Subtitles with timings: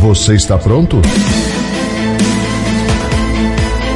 [0.00, 0.96] Você está pronto?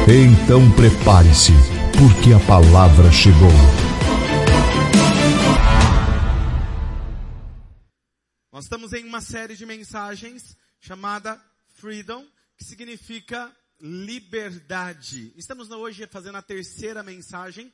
[0.07, 1.51] Então prepare-se,
[1.97, 3.49] porque a palavra chegou.
[8.51, 11.41] Nós estamos em uma série de mensagens chamada
[11.73, 12.23] Freedom,
[12.55, 13.51] que significa
[13.81, 15.33] liberdade.
[15.35, 17.73] Estamos hoje fazendo a terceira mensagem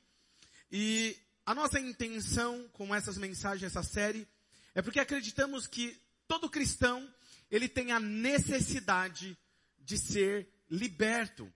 [0.71, 4.25] e a nossa intenção com essas mensagens, essa série,
[4.73, 7.05] é porque acreditamos que todo cristão
[7.51, 9.37] ele tem a necessidade
[9.77, 11.51] de ser liberto.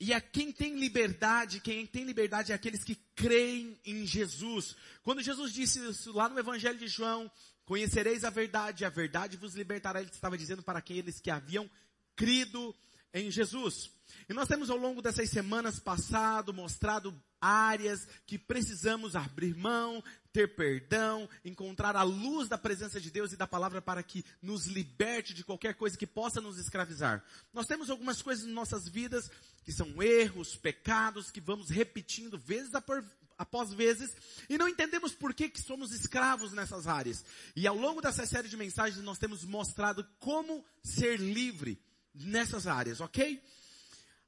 [0.00, 4.74] E a quem tem liberdade, quem tem liberdade é aqueles que creem em Jesus.
[5.02, 7.30] Quando Jesus disse isso lá no Evangelho de João,
[7.64, 11.70] conhecereis a verdade, a verdade vos libertará, ele estava dizendo para aqueles que haviam
[12.16, 12.74] crido
[13.12, 13.90] em Jesus.
[14.28, 17.14] E nós temos ao longo dessas semanas passado mostrado
[17.44, 23.36] áreas que precisamos abrir mão, ter perdão, encontrar a luz da presença de Deus e
[23.36, 27.22] da palavra para que nos liberte de qualquer coisa que possa nos escravizar.
[27.52, 29.30] Nós temos algumas coisas em nossas vidas
[29.62, 34.16] que são erros, pecados que vamos repetindo vezes após vezes
[34.48, 37.24] e não entendemos por que, que somos escravos nessas áreas.
[37.54, 41.78] E ao longo dessa série de mensagens nós temos mostrado como ser livre
[42.14, 43.42] nessas áreas, ok?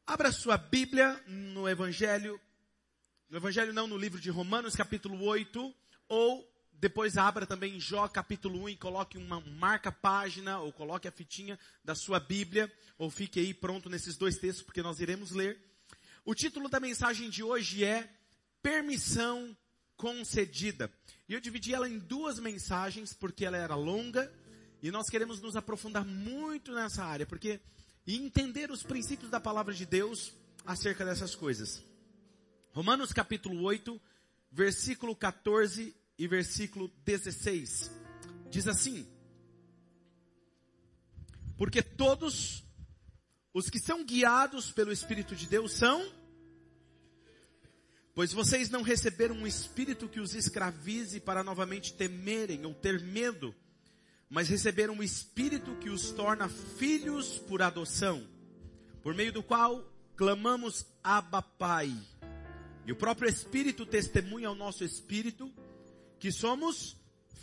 [0.06, 2.40] Abra sua Bíblia no Evangelho,
[3.28, 5.74] no Evangelho não, no livro de Romanos capítulo 8,
[6.08, 11.12] ou depois abra também Jó capítulo 1 e coloque uma marca página, ou coloque a
[11.12, 15.58] fitinha da sua Bíblia, ou fique aí pronto nesses dois textos, porque nós iremos ler.
[16.24, 18.08] O título da mensagem de hoje é
[18.62, 19.56] Permissão
[19.96, 20.92] Concedida.
[21.28, 24.32] E eu dividi ela em duas mensagens, porque ela era longa,
[24.82, 27.60] e nós queremos nos aprofundar muito nessa área, porque
[28.06, 30.32] e entender os princípios da palavra de Deus
[30.64, 31.82] acerca dessas coisas.
[32.76, 33.98] Romanos capítulo 8,
[34.52, 37.90] versículo 14 e versículo 16.
[38.50, 39.08] Diz assim:
[41.56, 42.62] Porque todos
[43.54, 46.06] os que são guiados pelo Espírito de Deus são,
[48.14, 53.54] pois vocês não receberam um espírito que os escravize para novamente temerem ou ter medo,
[54.28, 58.28] mas receberam um espírito que os torna filhos por adoção,
[59.02, 59.82] por meio do qual
[60.14, 61.90] clamamos Abba Pai.
[62.86, 65.52] E o próprio Espírito testemunha ao nosso espírito
[66.20, 66.96] que somos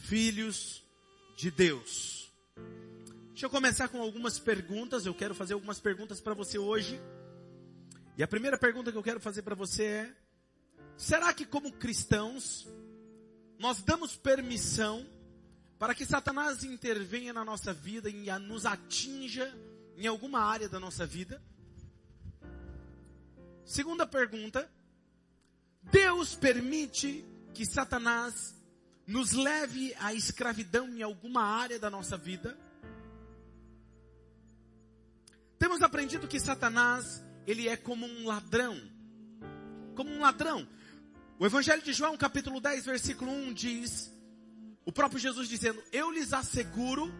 [0.03, 0.83] filhos
[1.35, 2.31] de Deus.
[3.31, 5.05] Deixa eu começar com algumas perguntas.
[5.05, 6.97] Eu quero fazer algumas perguntas para você hoje.
[8.17, 10.15] E a primeira pergunta que eu quero fazer para você é:
[10.95, 12.65] será que como cristãos
[13.59, 15.05] nós damos permissão
[15.77, 19.53] para que Satanás intervenha na nossa vida e nos atinja
[19.97, 21.41] em alguma área da nossa vida?
[23.65, 24.71] Segunda pergunta:
[25.83, 28.55] Deus permite que Satanás
[29.05, 32.57] nos leve à escravidão em alguma área da nossa vida?
[35.59, 38.77] Temos aprendido que Satanás, ele é como um ladrão.
[39.95, 40.67] Como um ladrão.
[41.39, 44.11] O Evangelho de João, capítulo 10, versículo 1 diz:
[44.85, 47.13] O próprio Jesus dizendo: Eu lhes asseguro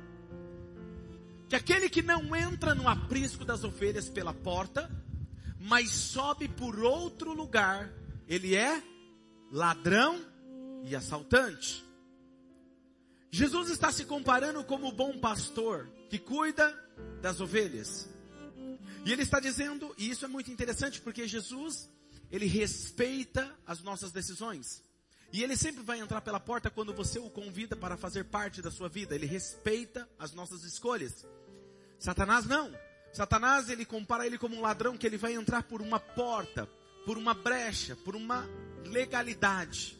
[1.47, 4.89] que aquele que não entra no aprisco das ovelhas pela porta,
[5.59, 7.89] mas sobe por outro lugar,
[8.27, 8.81] ele é
[9.51, 10.19] ladrão
[10.83, 11.83] e assaltante.
[13.31, 16.71] Jesus está se comparando como o bom pastor que cuida
[17.21, 18.07] das ovelhas.
[19.05, 21.89] E ele está dizendo, e isso é muito interessante porque Jesus,
[22.31, 24.83] ele respeita as nossas decisões.
[25.31, 28.69] E ele sempre vai entrar pela porta quando você o convida para fazer parte da
[28.69, 29.15] sua vida.
[29.15, 31.25] Ele respeita as nossas escolhas.
[31.97, 32.71] Satanás não.
[33.11, 36.69] Satanás, ele compara ele como um ladrão que ele vai entrar por uma porta,
[37.05, 38.47] por uma brecha, por uma
[38.85, 39.97] legalidade.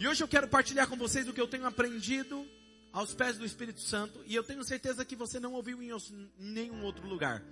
[0.00, 2.46] E hoje eu quero partilhar com vocês o que eu tenho aprendido
[2.92, 4.20] aos pés do Espírito Santo.
[4.26, 5.90] E eu tenho certeza que você não ouviu em
[6.38, 7.42] nenhum outro lugar.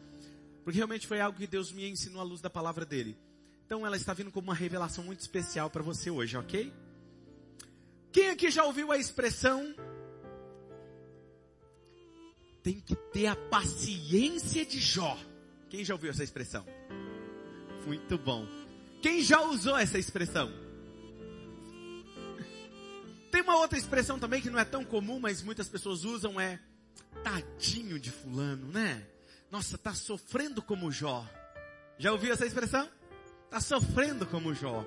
[0.65, 3.17] Porque realmente foi algo que Deus me ensinou à luz da palavra dele.
[3.67, 6.73] Então ela está vindo como uma revelação muito especial para você hoje, ok?
[8.13, 9.75] Quem aqui já ouviu a expressão?
[12.63, 15.19] Tem que ter a paciência de Jó.
[15.69, 16.65] Quem já ouviu essa expressão?
[17.87, 18.47] Muito bom.
[19.01, 20.53] Quem já usou essa expressão?
[23.31, 26.61] Tem uma outra expressão também que não é tão comum, mas muitas pessoas usam é
[27.25, 29.07] tadinho de fulano, né?
[29.51, 31.27] Nossa, tá sofrendo como Jó.
[31.99, 32.89] Já ouviu essa expressão?
[33.51, 34.85] Tá sofrendo como Jó.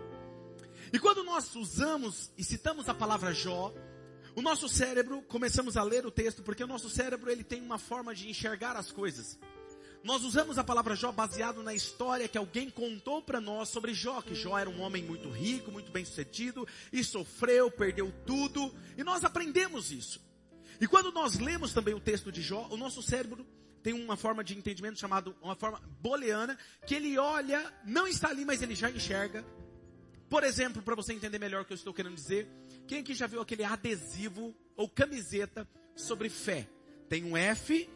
[0.93, 3.73] E quando nós usamos e citamos a palavra Jó,
[4.35, 7.77] o nosso cérebro, começamos a ler o texto, porque o nosso cérebro ele tem uma
[7.77, 9.39] forma de enxergar as coisas.
[10.05, 14.21] Nós usamos a palavra Jó baseado na história que alguém contou para nós sobre Jó,
[14.21, 19.03] que Jó era um homem muito rico, muito bem sucedido, e sofreu, perdeu tudo, e
[19.03, 20.23] nós aprendemos isso.
[20.79, 23.43] E quando nós lemos também o texto de Jó, o nosso cérebro
[23.81, 26.55] tem uma forma de entendimento chamado, uma forma booleana,
[26.85, 29.43] que ele olha, não está ali, mas ele já enxerga.
[30.29, 32.47] Por exemplo, para você entender melhor o que eu estou querendo dizer,
[32.87, 36.69] quem aqui já viu aquele adesivo ou camiseta sobre fé?
[37.09, 37.89] Tem um F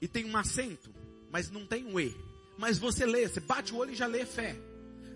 [0.00, 0.90] e tem um acento,
[1.36, 2.16] mas não tem um E.
[2.56, 4.56] Mas você lê, você bate o olho e já lê fé.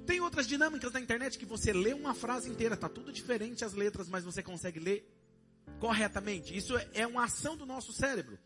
[0.04, 3.72] Tem outras dinâmicas na internet que você lê uma frase inteira, tá tudo diferente as
[3.72, 5.10] letras, mas você consegue ler
[5.78, 6.54] corretamente.
[6.54, 8.38] Isso é uma ação do nosso cérebro.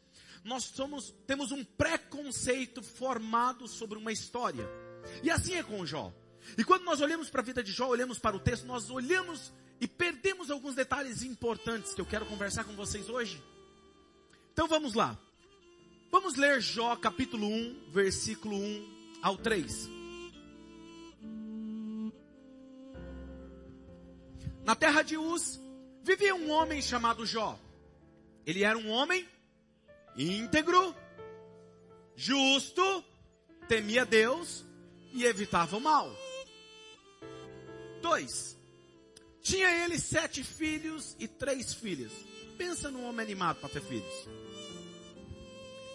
[0.44, 4.68] Nós somos, temos um preconceito formado sobre uma história.
[5.20, 6.14] E assim é com Jó.
[6.56, 9.52] E quando nós olhamos para a vida de Jó, olhamos para o texto, nós olhamos
[9.80, 13.42] e perdemos alguns detalhes importantes que eu quero conversar com vocês hoje.
[14.52, 15.18] Então vamos lá.
[16.14, 19.88] Vamos ler Jó capítulo 1, versículo 1 ao 3.
[24.64, 25.58] Na terra de Uz
[26.04, 27.58] vivia um homem chamado Jó.
[28.46, 29.28] Ele era um homem
[30.16, 30.94] íntegro,
[32.14, 33.04] justo,
[33.66, 34.64] temia Deus
[35.12, 36.08] e evitava o mal.
[38.00, 38.56] Dois.
[39.42, 42.12] Tinha ele sete filhos e três filhas.
[42.56, 44.53] Pensa num homem animado para ter filhos.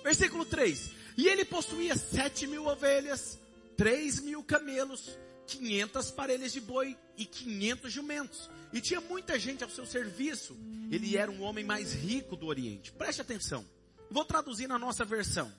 [0.10, 0.90] Versículo 3.
[1.18, 3.38] E ele possuía sete mil ovelhas,
[3.78, 5.16] três mil camelos,
[5.46, 8.50] quinhentas parelhas de boi e quinhentos jumentos.
[8.74, 10.58] E tinha muita gente ao seu serviço.
[10.90, 12.92] Ele era um homem mais rico do Oriente.
[12.92, 13.64] Preste atenção.
[14.10, 15.54] Vou traduzir na nossa versão.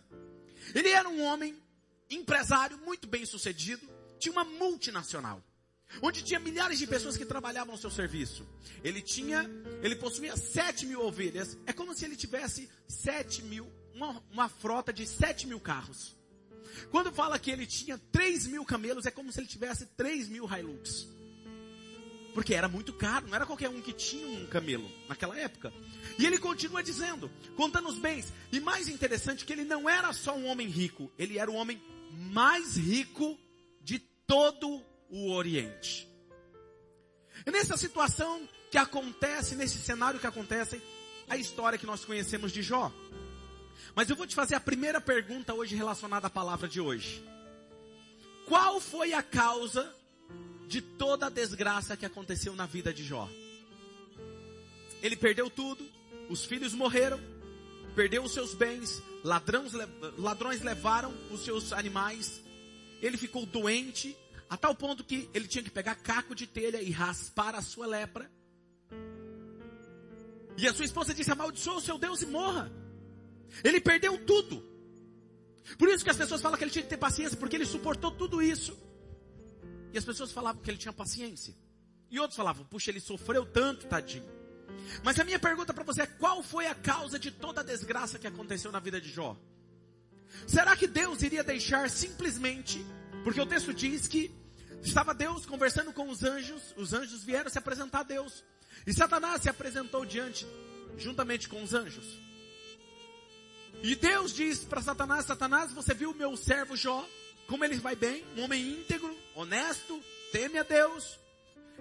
[0.75, 1.57] Ele era um homem
[2.11, 3.89] empresário muito bem sucedido,
[4.19, 5.41] tinha uma multinacional
[6.03, 8.47] onde tinha milhares de pessoas que trabalhavam ao seu serviço.
[8.85, 9.49] Ele tinha,
[9.83, 11.59] ele possuía sete mil ovelhas.
[11.67, 16.17] É como se ele tivesse sete mil, uma, uma frota de sete mil carros.
[16.91, 20.49] Quando fala que ele tinha três mil camelos, é como se ele tivesse três mil
[20.49, 21.09] Hilux.
[22.33, 25.73] Porque era muito caro, não era qualquer um que tinha um camelo naquela época.
[26.17, 28.33] E ele continua dizendo, contando os bens.
[28.53, 31.83] E mais interessante que ele não era só um homem rico, ele era o homem
[32.13, 33.39] mais rico
[33.83, 36.09] de todo o Oriente.
[37.45, 40.81] E nessa situação que acontece, nesse cenário que acontece,
[41.29, 42.93] a história que nós conhecemos de Jó.
[43.95, 47.25] Mas eu vou te fazer a primeira pergunta hoje relacionada à palavra de hoje.
[48.47, 49.95] Qual foi a causa
[50.67, 53.29] de toda a desgraça que aconteceu na vida de Jó?
[55.03, 55.85] Ele perdeu tudo,
[56.29, 57.21] os filhos morreram,
[57.95, 59.73] perdeu os seus bens, ladrões,
[60.19, 62.41] ladrões levaram os seus animais,
[63.01, 64.17] ele ficou doente,
[64.49, 67.87] a tal ponto que ele tinha que pegar caco de telha e raspar a sua
[67.87, 68.31] lepra.
[70.57, 72.71] E a sua esposa disse: amaldiçoa o seu Deus e morra.
[73.63, 74.65] Ele perdeu tudo.
[75.79, 78.11] Por isso que as pessoas falam que ele tinha que ter paciência, porque ele suportou
[78.11, 78.77] tudo isso.
[79.93, 81.55] E as pessoas falavam que ele tinha paciência.
[82.11, 84.29] E outros falavam, puxa, ele sofreu tanto, tadinho.
[85.03, 88.19] Mas a minha pergunta para você é: qual foi a causa de toda a desgraça
[88.19, 89.37] que aconteceu na vida de Jó?
[90.47, 92.85] Será que Deus iria deixar simplesmente,
[93.25, 94.33] porque o texto diz que
[94.83, 98.43] Estava Deus conversando com os anjos, os anjos vieram se apresentar a Deus.
[98.87, 100.47] E Satanás se apresentou diante,
[100.97, 102.19] juntamente com os anjos.
[103.83, 107.07] E Deus disse para Satanás: Satanás, você viu o meu servo Jó?
[107.47, 108.25] Como ele vai bem?
[108.37, 110.01] Um homem íntegro, honesto,
[110.33, 111.19] teme a Deus.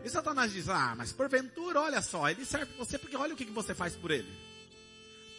[0.03, 3.45] E Satanás diz: Ah, mas porventura, olha só, ele serve você porque olha o que,
[3.45, 4.29] que você faz por ele.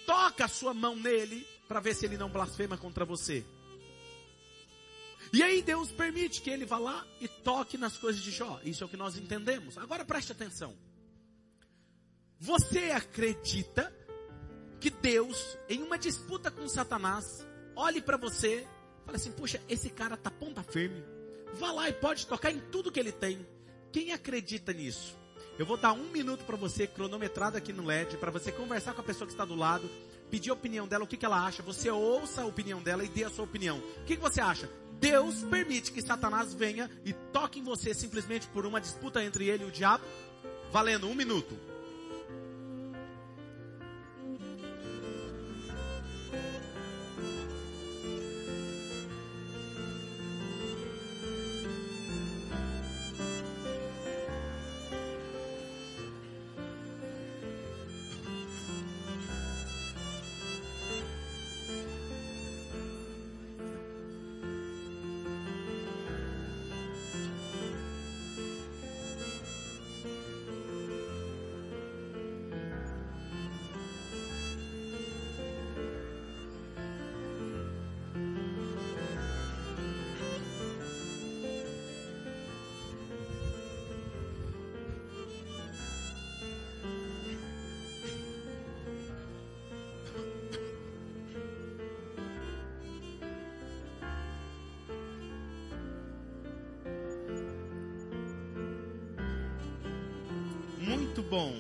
[0.07, 3.45] Toca a sua mão nele para ver se ele não blasfema contra você.
[5.33, 8.61] E aí Deus permite que ele vá lá e toque nas coisas de Jó.
[8.65, 9.79] Isso é o que nós entendemos.
[9.79, 10.77] Agora preste atenção.
[12.39, 13.95] Você acredita
[14.81, 17.47] que Deus, em uma disputa com Satanás,
[17.77, 18.67] olhe para você
[19.11, 21.03] fale assim: puxa, esse cara tá ponta firme.
[21.55, 23.45] Vá lá e pode tocar em tudo que ele tem.
[23.93, 25.19] Quem acredita nisso?
[25.59, 29.01] Eu vou dar um minuto para você, cronometrado aqui no LED, para você conversar com
[29.01, 29.91] a pessoa que está do lado,
[30.31, 31.63] pedir a opinião dela, o que, que ela acha.
[31.63, 33.79] Você ouça a opinião dela e dê a sua opinião.
[33.79, 34.71] O que, que você acha?
[34.93, 39.65] Deus permite que Satanás venha e toque em você simplesmente por uma disputa entre ele
[39.65, 40.05] e o diabo?
[40.71, 41.59] Valendo um minuto.
[101.19, 101.53] Bom.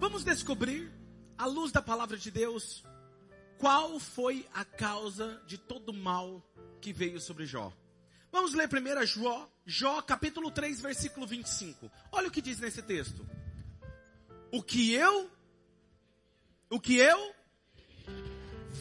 [0.00, 0.92] Vamos descobrir,
[1.38, 2.82] à luz da palavra de Deus,
[3.56, 6.42] qual foi a causa de todo o mal
[6.80, 7.72] que veio sobre Jó.
[8.32, 11.90] Vamos ler primeiro Jó, Jó capítulo 3, versículo 25.
[12.10, 13.24] Olha o que diz nesse texto.
[14.50, 15.30] O que eu,
[16.68, 17.34] o que eu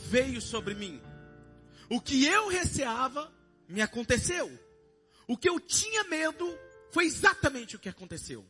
[0.08, 1.00] veio sobre mim.
[1.88, 3.32] O que eu receava
[3.68, 4.50] me aconteceu.
[5.28, 6.58] O que eu tinha medo
[6.92, 8.44] foi exatamente o que aconteceu.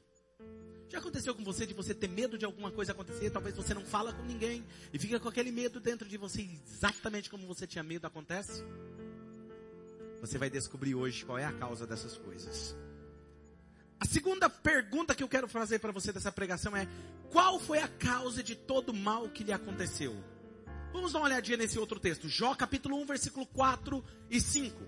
[0.90, 3.30] Já aconteceu com você de você ter medo de alguma coisa acontecer?
[3.30, 7.30] Talvez você não fala com ninguém e fica com aquele medo dentro de você, exatamente
[7.30, 8.64] como você tinha medo acontece?
[10.20, 12.76] Você vai descobrir hoje qual é a causa dessas coisas.
[14.00, 16.88] A segunda pergunta que eu quero fazer para você dessa pregação é:
[17.30, 20.16] qual foi a causa de todo o mal que lhe aconteceu?
[20.92, 22.28] Vamos dar uma olhadinha nesse outro texto.
[22.28, 24.84] Jó capítulo 1, versículo 4 e 5.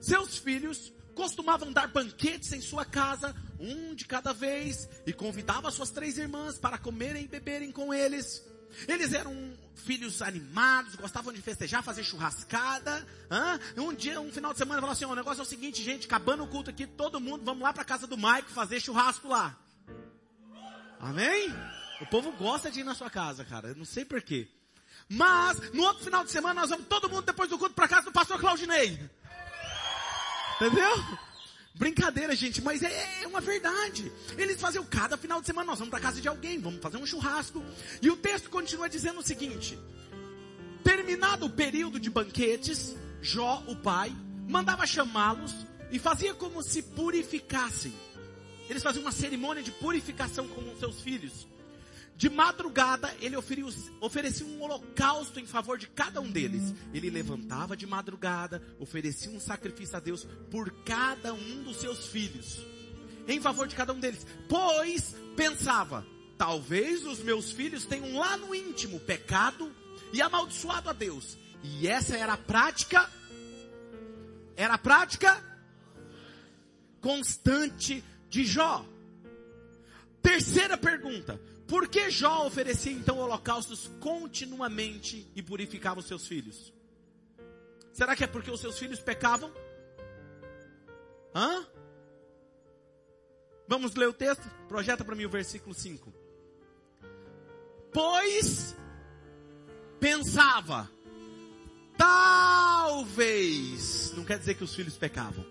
[0.00, 5.90] Seus filhos costumavam dar banquetes em sua casa, um de cada vez, e convidava suas
[5.90, 8.42] três irmãs para comerem e beberem com eles.
[8.88, 9.34] Eles eram
[9.74, 13.06] filhos animados, gostavam de festejar, fazer churrascada.
[13.30, 13.58] Hã?
[13.76, 16.42] Um dia, um final de semana, falaram assim: o negócio é o seguinte, gente, acabando
[16.42, 19.56] o culto aqui, todo mundo, vamos lá para casa do Maico fazer churrasco lá.
[20.98, 21.52] Amém?
[22.00, 23.68] O povo gosta de ir na sua casa, cara.
[23.68, 24.48] Eu não sei porquê.
[25.08, 28.06] Mas, no outro final de semana, nós vamos todo mundo depois do culto para casa
[28.06, 29.10] do pastor Claudinei.
[30.66, 31.04] Entendeu?
[31.74, 34.12] Brincadeira, gente, mas é, é, uma verdade.
[34.38, 37.06] Eles faziam cada final de semana, nós vamos para casa de alguém, vamos fazer um
[37.06, 37.64] churrasco.
[38.00, 39.76] E o texto continua dizendo o seguinte:
[40.84, 44.14] terminado o período de banquetes, Jó, o pai,
[44.48, 45.54] mandava chamá-los
[45.90, 47.92] e fazia como se purificassem.
[48.68, 51.48] Eles faziam uma cerimônia de purificação com os seus filhos.
[52.16, 56.74] De madrugada, ele oferecia um holocausto em favor de cada um deles.
[56.94, 62.60] Ele levantava de madrugada, oferecia um sacrifício a Deus por cada um dos seus filhos.
[63.26, 64.26] Em favor de cada um deles.
[64.48, 66.06] Pois pensava,
[66.38, 69.72] talvez os meus filhos tenham lá no íntimo pecado
[70.12, 71.36] e amaldiçoado a Deus.
[71.62, 73.08] E essa era a prática,
[74.56, 75.42] era a prática
[77.00, 78.86] constante de Jó.
[80.22, 81.40] Terceira pergunta:
[81.72, 86.70] por que Jó oferecia então holocaustos continuamente e purificava os seus filhos?
[87.94, 89.50] Será que é porque os seus filhos pecavam?
[91.34, 91.66] Hã?
[93.66, 94.42] Vamos ler o texto?
[94.68, 96.12] Projeta para mim o versículo 5.
[97.90, 98.76] Pois
[99.98, 100.90] pensava,
[101.96, 103.32] talvez,
[104.14, 105.46] não quer dizer que os filhos pecavam.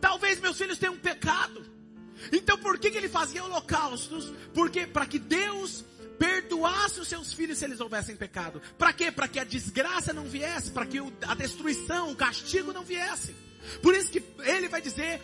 [0.00, 1.81] Talvez meus filhos tenham pecado.
[2.32, 4.32] Então por que, que ele fazia holocaustos?
[4.54, 5.84] Porque para que Deus
[6.18, 8.62] perdoasse os seus filhos se eles houvessem pecado.
[8.78, 9.10] Para quê?
[9.10, 13.34] Para que a desgraça não viesse, para que a destruição, o castigo não viesse.
[13.82, 15.20] Por isso que ele vai dizer: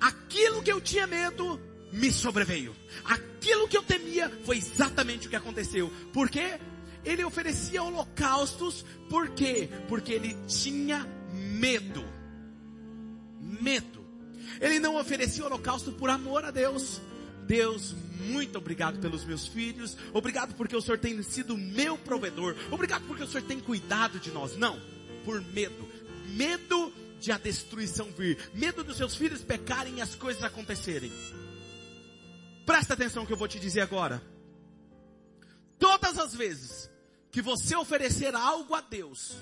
[0.00, 1.60] aquilo que eu tinha medo
[1.92, 2.74] me sobreveio.
[3.04, 5.92] Aquilo que eu temia foi exatamente o que aconteceu.
[6.12, 6.58] Por quê?
[7.04, 9.68] Ele oferecia holocaustos, por quê?
[9.88, 12.04] Porque ele tinha medo.
[13.40, 13.97] Medo.
[14.60, 17.00] Ele não oferecia holocausto por amor a Deus.
[17.46, 19.96] Deus, muito obrigado pelos meus filhos.
[20.12, 22.54] Obrigado porque o Senhor tem sido meu provedor.
[22.70, 24.56] Obrigado porque o Senhor tem cuidado de nós.
[24.56, 24.78] Não,
[25.24, 25.88] por medo.
[26.34, 28.38] Medo de a destruição vir.
[28.54, 31.12] Medo dos seus filhos pecarem e as coisas acontecerem.
[32.66, 34.22] Presta atenção que eu vou te dizer agora.
[35.78, 36.90] Todas as vezes
[37.30, 39.36] que você oferecer algo a Deus,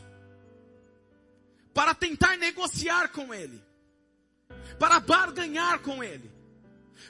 [1.74, 3.62] para tentar negociar com Ele,
[4.78, 6.30] para barganhar com Ele,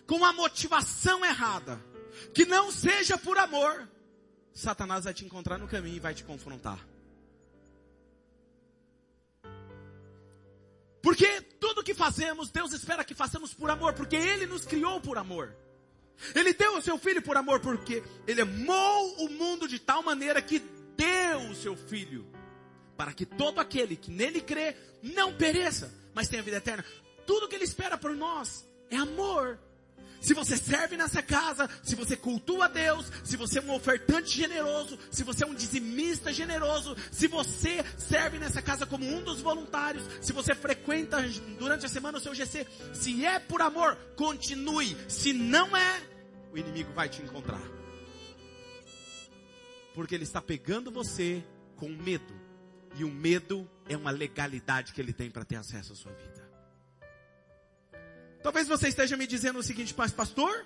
[0.07, 1.81] com a motivação errada,
[2.35, 3.89] que não seja por amor,
[4.53, 6.79] Satanás vai te encontrar no caminho e vai te confrontar.
[11.03, 15.19] Porque tudo que fazemos, Deus espera que façamos por amor, porque Ele nos criou por
[15.19, 15.55] amor.
[16.35, 20.43] Ele deu o seu filho por amor, porque Ele amou o mundo de tal maneira
[20.43, 20.59] que
[20.97, 22.27] deu o seu filho,
[22.97, 26.85] para que todo aquele que nele crê não pereça, mas tenha vida eterna.
[27.27, 29.59] Tudo que Ele espera por nós é amor.
[30.21, 34.37] Se você serve nessa casa, se você cultua a Deus, se você é um ofertante
[34.37, 39.41] generoso, se você é um dizimista generoso, se você serve nessa casa como um dos
[39.41, 41.19] voluntários, se você frequenta
[41.59, 44.97] durante a semana o seu GC, se é por amor, continue.
[45.09, 46.03] Se não é,
[46.53, 47.63] o inimigo vai te encontrar.
[49.95, 51.45] Porque ele está pegando você
[51.77, 52.35] com medo.
[52.97, 56.36] E o medo é uma legalidade que ele tem para ter acesso à sua vida.
[58.47, 60.65] Talvez você esteja me dizendo o seguinte, mas pastor,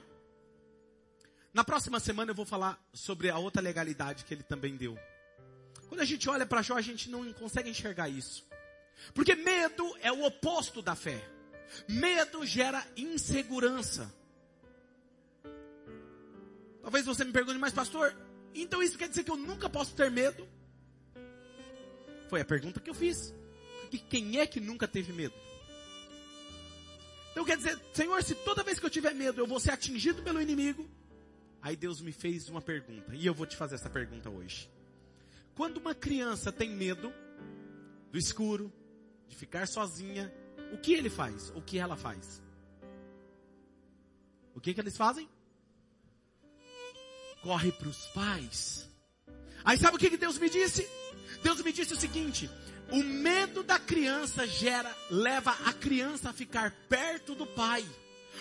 [1.51, 4.99] na próxima semana eu vou falar sobre a outra legalidade que ele também deu.
[5.89, 8.47] Quando a gente olha para Jó, a gente não consegue enxergar isso.
[9.15, 11.27] Porque medo é o oposto da fé.
[11.89, 14.15] Medo gera insegurança.
[16.83, 18.15] Talvez você me pergunte, mas pastor,
[18.55, 20.47] então isso quer dizer que eu nunca posso ter medo?
[22.29, 23.33] Foi a pergunta que eu fiz.
[23.81, 25.50] Porque quem é que nunca teve medo?
[27.31, 30.23] Então quer dizer, Senhor, se toda vez que eu tiver medo eu vou ser atingido
[30.23, 30.89] pelo inimigo,
[31.63, 34.71] aí Deus me fez uma pergunta, e eu vou te fazer essa pergunta hoje.
[35.55, 37.13] Quando uma criança tem medo
[38.11, 38.73] do escuro,
[39.29, 40.33] de ficar sozinha,
[40.73, 41.51] o que ele faz?
[41.51, 42.43] O que ela faz?
[44.55, 45.29] O que que eles fazem?
[47.43, 48.89] Corre para os pais.
[49.65, 50.89] Aí sabe o que, que Deus me disse?
[51.43, 52.51] Deus me disse o seguinte:
[52.93, 57.85] o medo da criança gera, leva a criança a ficar perto do pai.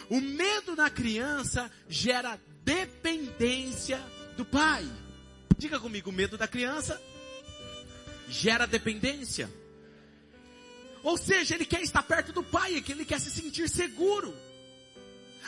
[0.10, 4.00] O medo da criança gera dependência
[4.36, 4.88] do pai.
[5.58, 7.02] Diga comigo, o medo da criança
[8.28, 9.50] gera dependência.
[11.04, 14.36] Ou seja, ele quer estar perto do pai, é que ele quer se sentir seguro.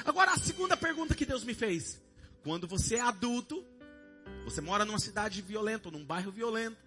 [0.05, 2.01] Agora a segunda pergunta que Deus me fez:
[2.43, 3.65] quando você é adulto,
[4.43, 6.77] você mora numa cidade violenta, num bairro violento,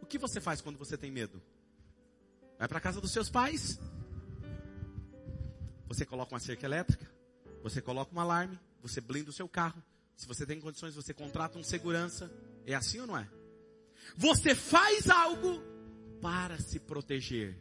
[0.00, 1.42] o que você faz quando você tem medo?
[2.58, 3.78] Vai para casa dos seus pais?
[5.88, 7.10] Você coloca uma cerca elétrica?
[7.62, 8.58] Você coloca um alarme?
[8.82, 9.82] Você blinda o seu carro?
[10.16, 12.30] Se você tem condições, você contrata um segurança?
[12.64, 13.28] É assim ou não é?
[14.16, 15.62] Você faz algo
[16.20, 17.60] para se proteger.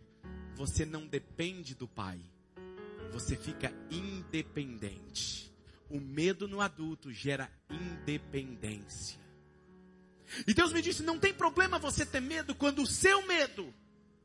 [0.56, 2.20] Você não depende do pai.
[3.12, 5.54] Você fica independente.
[5.90, 9.25] O medo no adulto gera independência.
[10.48, 13.74] E Deus me disse: não tem problema você ter medo quando o seu medo,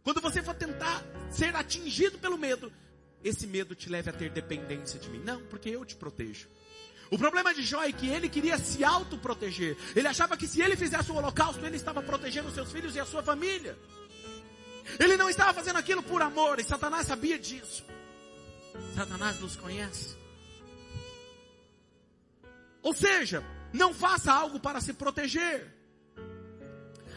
[0.02, 2.72] quando você for tentar ser atingido pelo medo,
[3.22, 5.20] esse medo te leve a ter dependência de mim.
[5.20, 6.48] Não, porque eu te protejo.
[7.10, 9.76] O problema de Jó é que ele queria se autoproteger.
[9.96, 13.04] Ele achava que se ele fizesse o holocausto, ele estava protegendo seus filhos e a
[13.04, 13.76] sua família.
[14.98, 17.84] Ele não estava fazendo aquilo por amor, e Satanás sabia disso.
[18.94, 20.16] Satanás nos conhece.
[22.82, 25.79] Ou seja, não faça algo para se proteger.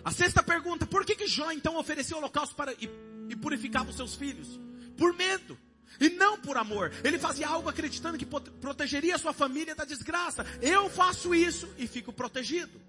[0.04, 2.90] A sexta pergunta, por que, que Jó então ofereceu holocausto para, e,
[3.30, 4.60] e purificava os seus filhos?
[4.98, 5.58] Por medo.
[6.00, 6.92] E não por amor.
[7.04, 10.46] Ele fazia algo acreditando que protegeria a sua família da desgraça.
[10.62, 12.82] Eu faço isso e fico protegido.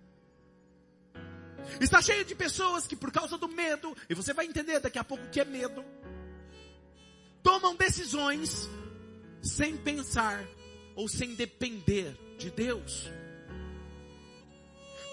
[1.81, 5.05] Está cheio de pessoas que por causa do medo, e você vai entender daqui a
[5.05, 5.85] pouco o que é medo,
[7.43, 8.69] tomam decisões
[9.43, 10.45] sem pensar
[10.95, 13.11] ou sem depender de Deus.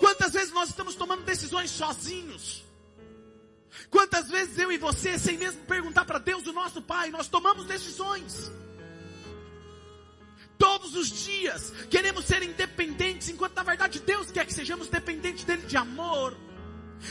[0.02, 2.64] Quantas vezes nós estamos tomando decisões sozinhos?
[3.92, 7.66] Quantas vezes eu e você, sem mesmo perguntar para Deus, o nosso Pai, nós tomamos
[7.66, 8.52] decisões?
[10.58, 15.68] Todos os dias queremos ser independentes, enquanto na verdade Deus quer que sejamos dependentes dele
[15.68, 16.36] de amor.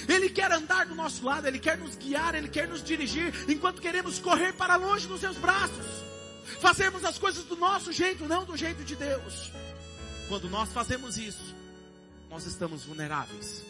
[0.09, 3.81] Ele quer andar do nosso lado, Ele quer nos guiar, Ele quer nos dirigir, enquanto
[3.81, 5.87] queremos correr para longe dos seus braços.
[6.61, 9.53] Fazermos as coisas do nosso jeito, não do jeito de Deus.
[10.29, 11.60] Quando nós fazemos isso,
[12.31, 13.65] nós estamos vulneráveis.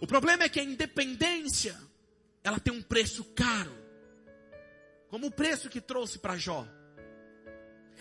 [0.00, 1.78] O problema é que a independência,
[2.42, 3.76] ela tem um preço caro.
[5.08, 6.66] Como o preço que trouxe para Jó.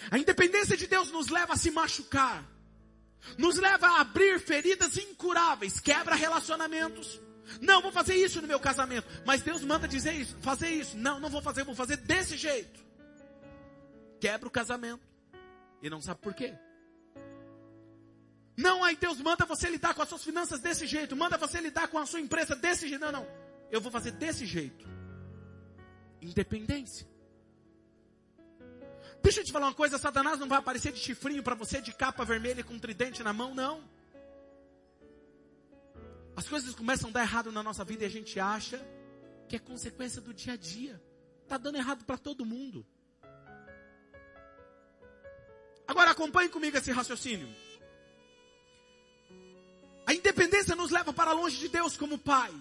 [0.09, 2.49] A independência de Deus nos leva a se machucar.
[3.37, 7.19] Nos leva a abrir feridas incuráveis, quebra relacionamentos.
[7.59, 9.07] Não, vou fazer isso no meu casamento.
[9.25, 10.97] Mas Deus manda dizer isso, fazer isso.
[10.97, 12.83] Não, não vou fazer, vou fazer desse jeito.
[14.19, 15.03] Quebra o casamento.
[15.81, 16.53] E não sabe por quê.
[18.57, 21.87] Não, aí Deus manda você lidar com as suas finanças desse jeito, manda você lidar
[21.89, 23.01] com a sua empresa desse jeito.
[23.01, 23.27] Não, não.
[23.69, 24.87] Eu vou fazer desse jeito.
[26.21, 27.07] Independência.
[29.21, 31.91] Deixa eu te falar uma coisa, Satanás não vai aparecer de chifrinho para você de
[31.91, 33.83] capa vermelha com um tridente na mão, não.
[36.35, 38.79] As coisas começam a dar errado na nossa vida e a gente acha
[39.49, 41.01] que é consequência do dia a dia.
[41.47, 42.85] Tá dando errado para todo mundo.
[45.87, 47.47] Agora acompanhe comigo esse raciocínio.
[50.05, 52.53] A independência nos leva para longe de Deus como Pai.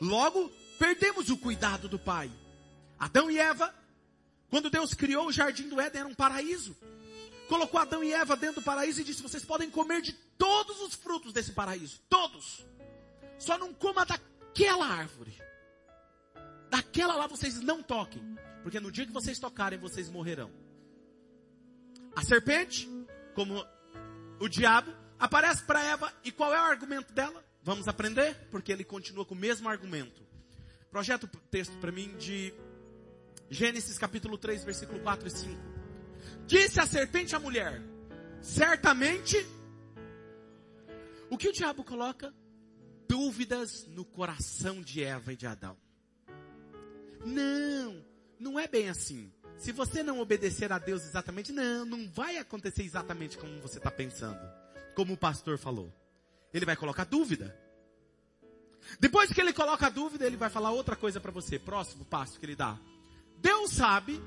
[0.00, 2.30] Logo, perdemos o cuidado do Pai.
[2.98, 3.72] Adão e Eva,
[4.50, 6.76] quando Deus criou o jardim do Éden, era um paraíso.
[7.48, 10.94] Colocou Adão e Eva dentro do paraíso e disse: Vocês podem comer de todos os
[10.94, 12.00] frutos desse paraíso.
[12.08, 12.66] Todos.
[13.38, 15.36] Só não coma daquela árvore.
[16.68, 18.22] Daquela lá vocês não toquem.
[18.62, 20.50] Porque no dia que vocês tocarem, vocês morrerão.
[22.14, 22.88] A serpente,
[23.34, 23.64] como
[24.40, 27.44] o diabo, aparece para Eva e qual é o argumento dela?
[27.62, 28.34] Vamos aprender?
[28.50, 30.22] Porque ele continua com o mesmo argumento.
[30.90, 32.54] Projeta o texto para mim de
[33.50, 35.60] Gênesis capítulo 3, versículo 4 e 5.
[36.46, 37.82] Disse a serpente à mulher:
[38.40, 39.36] Certamente,
[41.30, 42.32] o que o diabo coloca?
[43.08, 45.76] Dúvidas no coração de Eva e de Adão.
[47.24, 48.04] Não,
[48.38, 49.32] não é bem assim.
[49.56, 53.90] se você não obedecer a Deus exatamente, não, não vai acontecer exatamente como você está
[53.90, 54.38] pensando.
[54.98, 55.94] Como o pastor falou.
[56.52, 57.56] Ele vai colocar dúvida.
[58.98, 61.56] Depois que ele coloca a dúvida, ele vai falar outra coisa para você.
[61.56, 62.76] Próximo passo que ele dá.
[63.36, 64.20] Deus sabe,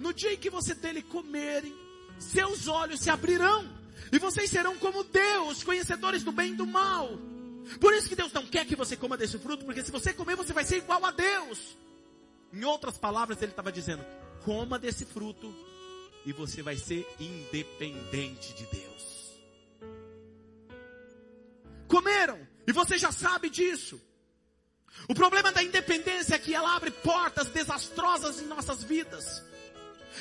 [0.00, 1.72] no dia em que você dele comerem,
[2.18, 3.64] seus olhos se abrirão.
[4.10, 7.10] E vocês serão como Deus, conhecedores do bem e do mal.
[7.80, 10.34] Por isso que Deus não quer que você coma desse fruto, porque se você comer,
[10.34, 11.78] você vai ser igual a Deus.
[12.52, 14.04] Em outras palavras, ele estava dizendo:
[14.44, 15.54] coma desse fruto
[16.26, 19.17] e você vai ser independente de Deus.
[22.84, 24.00] Você já sabe disso.
[25.08, 29.42] O problema da independência é que ela abre portas desastrosas em nossas vidas.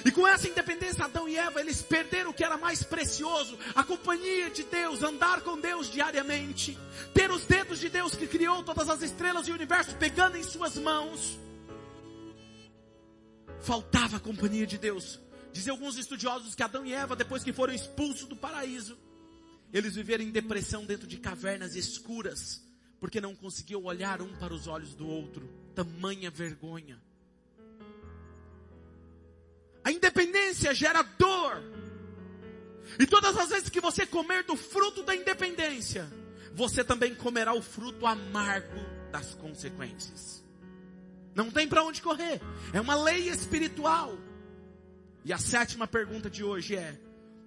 [0.06, 3.84] E com essa independência, Adão e Eva, eles perderam o que era mais precioso, a
[3.84, 6.78] companhia de Deus, andar com Deus diariamente,
[7.14, 10.44] ter os dedos de Deus que criou todas as estrelas e o universo pegando em
[10.44, 11.40] suas mãos.
[13.62, 15.20] Faltava a companhia de Deus.
[15.52, 18.98] Dizem alguns estudiosos que Adão e Eva, depois que foram expulsos do paraíso,
[19.74, 22.62] eles viveram em depressão dentro de cavernas escuras,
[23.00, 25.48] porque não conseguiam olhar um para os olhos do outro.
[25.76, 27.02] Tamanha vergonha.
[29.84, 31.64] A independência gera dor.
[33.00, 36.12] E todas as vezes que você comer do fruto da independência,
[36.54, 38.80] você também comerá o fruto amargo
[39.12, 40.44] das consequências.
[41.36, 42.42] Não tem para onde correr.
[42.74, 44.18] É uma lei espiritual.
[45.24, 47.00] E a sétima pergunta de hoje é: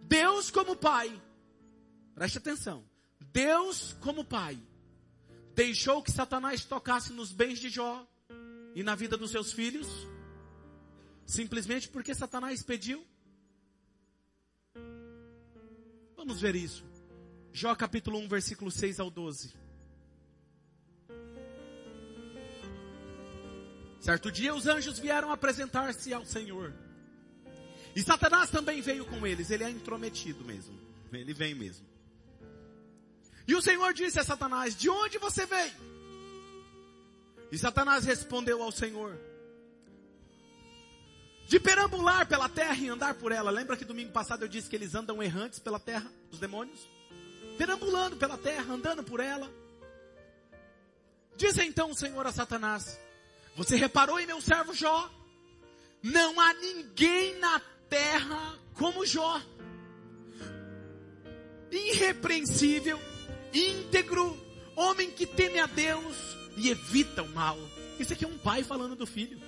[0.03, 1.13] Deus como Pai,
[2.15, 2.85] preste atenção.
[3.33, 4.59] Deus como Pai,
[5.55, 8.07] deixou que Satanás tocasse nos bens de Jó
[8.75, 9.87] e na vida dos seus filhos?
[11.27, 13.07] Simplesmente porque Satanás pediu?
[16.17, 16.85] Vamos ver isso.
[17.53, 19.53] Jó capítulo 1, versículo 6 ao 12.
[24.01, 26.73] Certo dia os anjos vieram apresentar-se ao Senhor.
[27.95, 29.51] E Satanás também veio com eles.
[29.51, 30.79] Ele é intrometido mesmo.
[31.13, 31.90] Ele vem mesmo.
[33.51, 35.75] E o Senhor disse a Satanás: De onde você veio?
[37.51, 39.19] E Satanás respondeu ao Senhor:
[41.49, 43.51] de perambular pela terra e andar por ela.
[43.51, 46.79] Lembra que domingo passado eu disse que eles andam errantes pela terra, os demônios?
[47.59, 49.51] Perambulando pela terra, andando por ela.
[51.37, 53.01] Diz então o Senhor a Satanás:
[53.57, 55.11] Você reparou em meu servo Jó?
[56.05, 59.43] Não há ninguém na terra como Jó.
[61.73, 63.10] Irrepreensível,
[63.53, 64.39] íntegro,
[64.77, 66.17] homem que teme a Deus
[66.57, 67.59] e evita o mal.
[67.99, 69.39] Isso aqui é um pai falando do filho.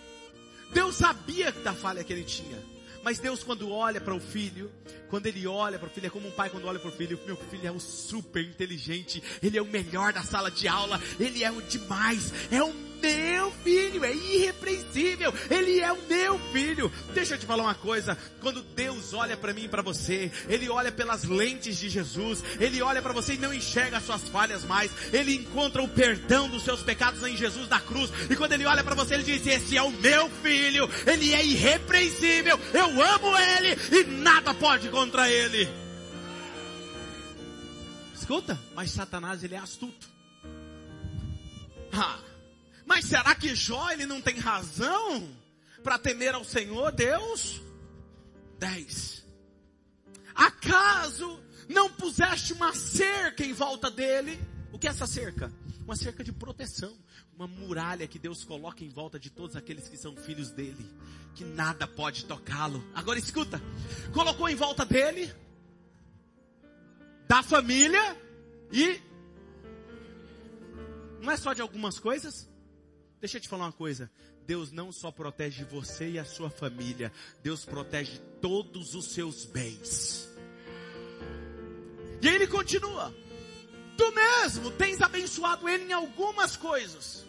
[0.73, 2.63] Deus sabia da falha que ele tinha.
[3.03, 4.71] Mas Deus, quando olha para o filho,
[5.11, 7.19] quando ele olha para o filho, é como um pai quando olha para o filho,
[7.27, 11.43] meu filho é o super inteligente, ele é o melhor da sala de aula, ele
[11.43, 16.91] é o demais, é o meu filho, é irrepreensível, ele é o meu filho.
[17.13, 20.69] Deixa eu te falar uma coisa, quando Deus olha para mim e para você, ele
[20.71, 24.65] olha pelas lentes de Jesus, ele olha para você e não enxerga as suas falhas
[24.65, 28.65] mais, ele encontra o perdão dos seus pecados em Jesus da cruz, e quando ele
[28.65, 33.37] olha para você, ele diz: Esse é o meu filho, ele é irrepreensível, eu amo
[33.37, 35.69] ele e nada pode contra ele.
[38.15, 40.09] Escuta, mas Satanás ele é astuto.
[41.93, 42.19] Ah,
[42.93, 45.35] mas será que Jó ele não tem razão
[45.83, 47.63] para temer ao Senhor Deus?
[48.59, 49.25] 10.
[50.35, 54.39] Acaso não puseste uma cerca em volta dele?
[54.71, 55.51] O que é essa cerca?
[55.87, 56.95] Uma cerca de proteção,
[57.35, 60.87] uma muralha que Deus coloca em volta de todos aqueles que são filhos dele,
[61.35, 62.87] que nada pode tocá-lo.
[62.95, 63.59] Agora escuta,
[64.13, 65.35] colocou em volta dele,
[67.27, 68.19] da família
[68.71, 69.01] e
[71.23, 72.52] não é só de algumas coisas,
[73.23, 74.11] Deixa eu te falar uma coisa.
[74.45, 80.29] Deus não só protege você e a sua família, Deus protege todos os seus bens.
[82.21, 83.15] E aí ele continua:
[83.97, 87.25] Tu mesmo tens abençoado ele em algumas coisas.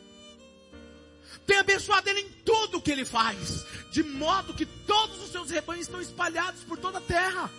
[1.45, 5.86] Tem abençoado ele em tudo que ele faz, de modo que todos os seus rebanhos
[5.86, 7.51] estão espalhados por toda a terra.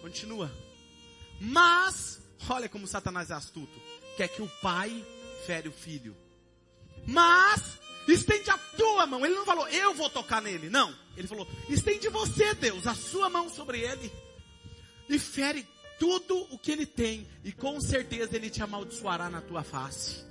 [0.00, 0.52] Continua.
[1.40, 3.76] Mas, olha como Satanás é astuto.
[4.16, 5.04] Quer que o pai
[5.46, 6.16] fere o filho.
[7.06, 9.24] Mas estende a tua mão.
[9.24, 10.68] Ele não falou, eu vou tocar nele.
[10.68, 10.94] Não.
[11.16, 14.12] Ele falou, estende você, Deus, a sua mão sobre ele.
[15.08, 15.66] E fere
[15.98, 17.26] tudo o que ele tem.
[17.44, 20.24] E com certeza ele te amaldiçoará na tua face.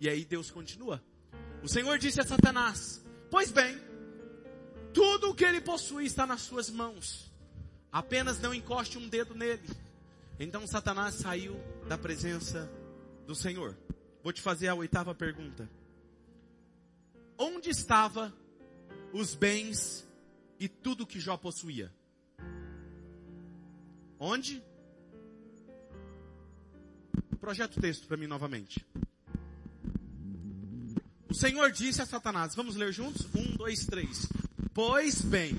[0.00, 1.02] E aí Deus continua.
[1.62, 3.78] O Senhor disse a Satanás: Pois bem,
[4.94, 7.30] tudo o que ele possui está nas suas mãos.
[7.92, 9.68] Apenas não encoste um dedo nele.
[10.38, 12.70] Então Satanás saiu da presença
[13.26, 13.76] do Senhor.
[14.22, 15.68] Vou te fazer a oitava pergunta.
[17.38, 18.32] Onde estava
[19.12, 20.06] os bens
[20.58, 21.92] e tudo que Jó possuía.
[24.18, 24.62] Onde?
[27.40, 28.86] Projeta o texto para mim novamente.
[31.26, 33.26] O Senhor disse a Satanás, vamos ler juntos?
[33.34, 34.28] Um, dois, três.
[34.74, 35.56] Pois bem,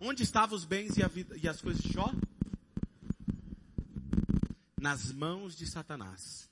[0.00, 2.12] onde estavam os bens e, vida, e as coisas de Jó?
[4.82, 6.50] Nas mãos de Satanás.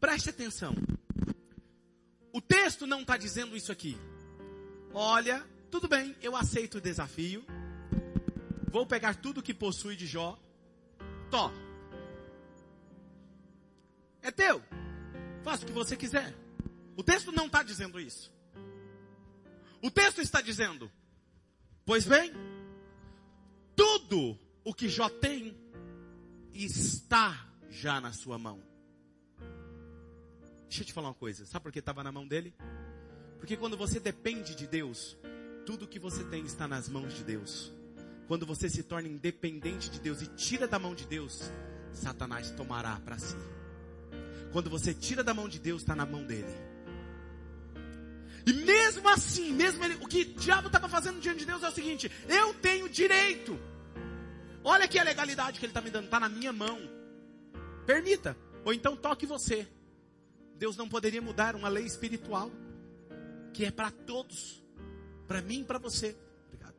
[0.00, 0.74] Preste atenção.
[2.32, 3.98] O texto não está dizendo isso aqui.
[4.94, 7.44] Olha, tudo bem, eu aceito o desafio.
[8.70, 10.40] Vou pegar tudo que possui de Jó.
[11.30, 11.52] Tó.
[14.22, 14.64] É teu.
[15.44, 16.34] Faça o que você quiser.
[16.96, 18.32] O texto não está dizendo isso.
[19.82, 20.90] O texto está dizendo:
[21.84, 22.32] Pois bem,
[23.76, 25.54] tudo o que Jó tem
[26.54, 28.60] está já na sua mão.
[30.68, 31.46] Deixa eu te falar uma coisa.
[31.46, 32.54] Sabe por que estava na mão dele?
[33.38, 35.16] Porque quando você depende de Deus,
[35.64, 37.72] tudo que você tem está nas mãos de Deus.
[38.28, 41.50] Quando você se torna independente de Deus e tira da mão de Deus,
[41.92, 43.36] Satanás tomará para si.
[44.52, 46.54] Quando você tira da mão de Deus, está na mão dele.
[48.46, 51.68] E mesmo assim, mesmo ele, o que o diabo estava fazendo diante de Deus é
[51.68, 53.58] o seguinte: eu tenho direito.
[54.62, 56.99] Olha aqui a legalidade que ele está me dando, está na minha mão.
[57.86, 59.66] Permita, ou então toque você.
[60.56, 62.50] Deus não poderia mudar uma lei espiritual
[63.52, 64.62] que é para todos,
[65.26, 66.16] para mim e para você.
[66.46, 66.76] Obrigado.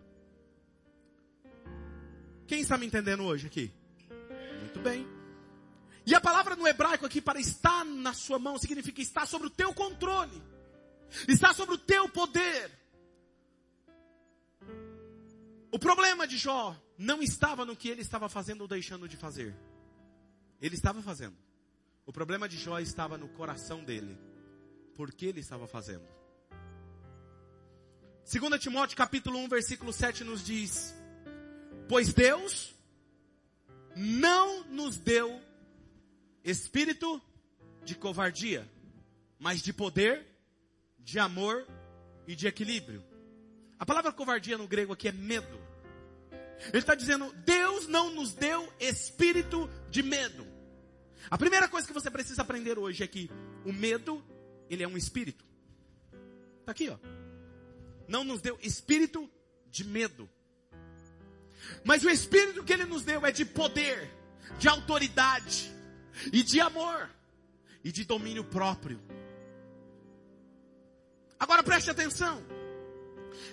[2.47, 3.71] Quem está me entendendo hoje aqui?
[4.59, 5.07] Muito bem.
[6.05, 9.51] E a palavra no hebraico aqui para estar na sua mão significa estar sobre o
[9.51, 10.41] teu controle,
[11.27, 12.71] estar sobre o teu poder.
[15.71, 19.55] O problema de Jó não estava no que ele estava fazendo ou deixando de fazer.
[20.61, 21.35] Ele estava fazendo.
[22.05, 24.17] O problema de Jó estava no coração dele.
[24.95, 26.07] Por que ele estava fazendo?
[28.31, 30.93] 2 Timóteo capítulo 1, versículo 7 nos diz:
[31.89, 32.75] Pois Deus
[33.95, 35.41] não nos deu
[36.43, 37.21] espírito
[37.83, 38.69] de covardia,
[39.39, 40.25] mas de poder,
[40.99, 41.65] de amor
[42.27, 43.03] e de equilíbrio.
[43.79, 45.59] A palavra covardia no grego aqui é medo.
[46.67, 50.50] Ele está dizendo, Deus não nos deu espírito de medo.
[51.29, 53.29] A primeira coisa que você precisa aprender hoje é que
[53.65, 54.23] o medo,
[54.69, 55.45] ele é um espírito.
[56.59, 56.97] Está aqui, ó.
[58.07, 59.29] Não nos deu espírito
[59.69, 60.29] de medo.
[61.83, 64.11] Mas o espírito que ele nos deu é de poder,
[64.57, 65.71] de autoridade
[66.31, 67.09] e de amor
[67.83, 69.01] e de domínio próprio.
[71.39, 72.43] Agora preste atenção.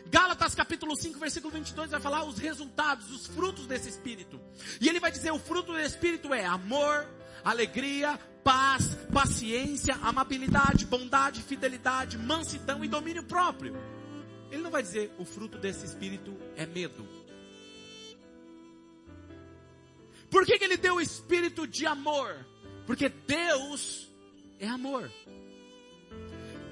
[0.07, 4.41] Gálatas capítulo 5, versículo 22 vai falar os resultados, os frutos desse espírito.
[4.81, 7.07] E ele vai dizer: o fruto do espírito é amor,
[7.45, 13.77] alegria, paz, paciência, amabilidade, bondade, fidelidade, mansidão e domínio próprio.
[14.51, 17.07] Ele não vai dizer o fruto desse espírito é medo.
[20.31, 22.47] Por que, que ele deu o espírito de amor?
[22.87, 24.09] Porque Deus
[24.59, 25.11] é amor.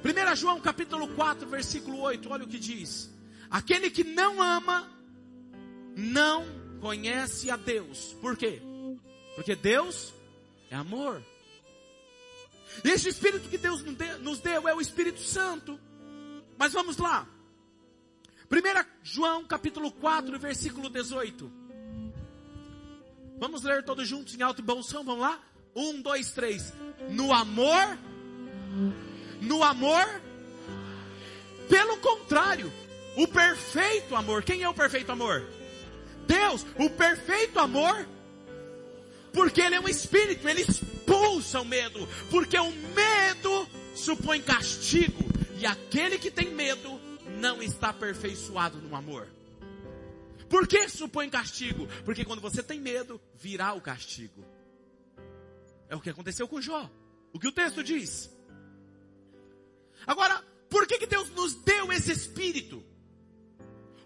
[0.05, 3.11] 1 João capítulo 4, versículo 8, olha o que diz.
[3.50, 4.90] Aquele que não ama,
[5.96, 6.44] não
[6.81, 8.16] conhece a Deus.
[8.20, 8.62] Por quê?
[9.35, 10.14] Porque Deus
[10.70, 11.22] é amor.
[12.85, 13.83] Esse Espírito que Deus
[14.20, 15.79] nos deu é o Espírito Santo.
[16.59, 17.26] Mas vamos lá.
[18.50, 21.50] 1 João capítulo 4, versículo 18.
[23.38, 25.40] Vamos ler todos juntos em alto e bom som, vamos lá?
[25.74, 26.72] Um, dois, três.
[27.11, 27.98] No amor,
[29.40, 30.07] no amor,
[31.68, 32.72] pelo contrário,
[33.16, 34.42] o perfeito amor.
[34.42, 35.46] Quem é o perfeito amor?
[36.26, 38.07] Deus, o perfeito amor
[39.37, 42.09] porque ele é um espírito, ele expulsa o medo.
[42.31, 45.22] Porque o medo supõe castigo.
[45.59, 46.99] E aquele que tem medo
[47.38, 49.29] não está aperfeiçoado no amor.
[50.49, 51.87] Por que supõe castigo?
[52.03, 54.42] Porque quando você tem medo, virá o castigo.
[55.90, 56.90] É o que aconteceu com Jó.
[57.31, 58.31] O que o texto diz.
[60.07, 62.83] Agora, por que, que Deus nos deu esse espírito?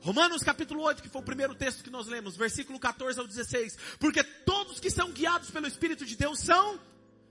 [0.03, 3.77] Romanos capítulo 8, que foi o primeiro texto que nós lemos, versículo 14 ao 16.
[3.99, 6.81] Porque todos que são guiados pelo Espírito de Deus são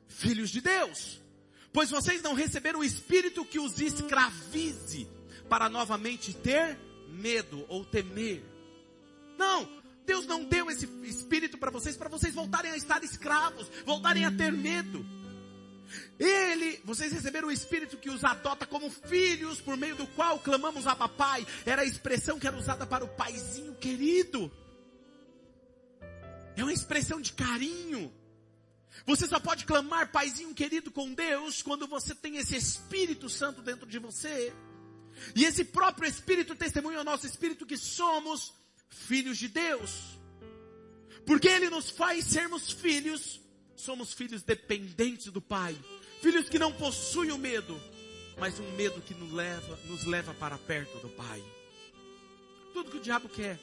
[0.07, 1.19] filhos de Deus.
[1.73, 5.07] Pois vocês não receberam o Espírito que os escravize
[5.47, 6.77] para novamente ter
[7.07, 8.43] medo ou temer.
[9.37, 9.67] Não,
[10.05, 14.31] Deus não deu esse Espírito para vocês, para vocês voltarem a estar escravos, voltarem a
[14.31, 15.05] ter medo.
[16.19, 20.85] Ele, vocês receberam o Espírito que os adota como filhos, por meio do qual clamamos
[20.85, 21.45] a papai.
[21.65, 24.51] Era a expressão que era usada para o paizinho querido.
[26.55, 28.13] É uma expressão de carinho.
[29.05, 33.87] Você só pode clamar, paizinho querido, com Deus, quando você tem esse Espírito Santo dentro
[33.87, 34.53] de você.
[35.35, 38.53] E esse próprio Espírito testemunha ao nosso Espírito que somos
[38.89, 40.19] filhos de Deus.
[41.25, 43.39] Porque Ele nos faz sermos filhos,
[43.79, 45.75] somos filhos dependentes do Pai.
[46.21, 47.79] Filhos que não possuem o medo,
[48.37, 51.43] mas um medo que nos leva, nos leva para perto do Pai.
[52.73, 53.59] Tudo que o diabo quer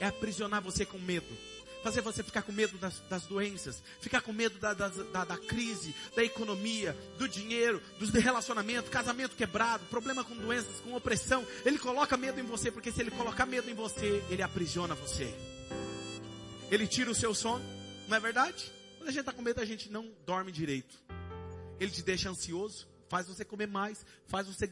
[0.00, 1.36] é aprisionar você com medo
[1.82, 5.36] fazer você ficar com medo das, das doenças, ficar com medo da, da, da, da,
[5.36, 11.46] crise, da economia, do dinheiro, dos relacionamentos, casamento quebrado, problema com doenças, com opressão.
[11.64, 15.32] Ele coloca medo em você, porque se ele colocar medo em você, ele aprisiona você.
[16.70, 17.64] Ele tira o seu sono,
[18.08, 18.77] não é verdade?
[19.08, 21.02] Quando a gente está com medo, a gente não dorme direito.
[21.80, 24.70] Ele te deixa ansioso, faz você comer mais, faz você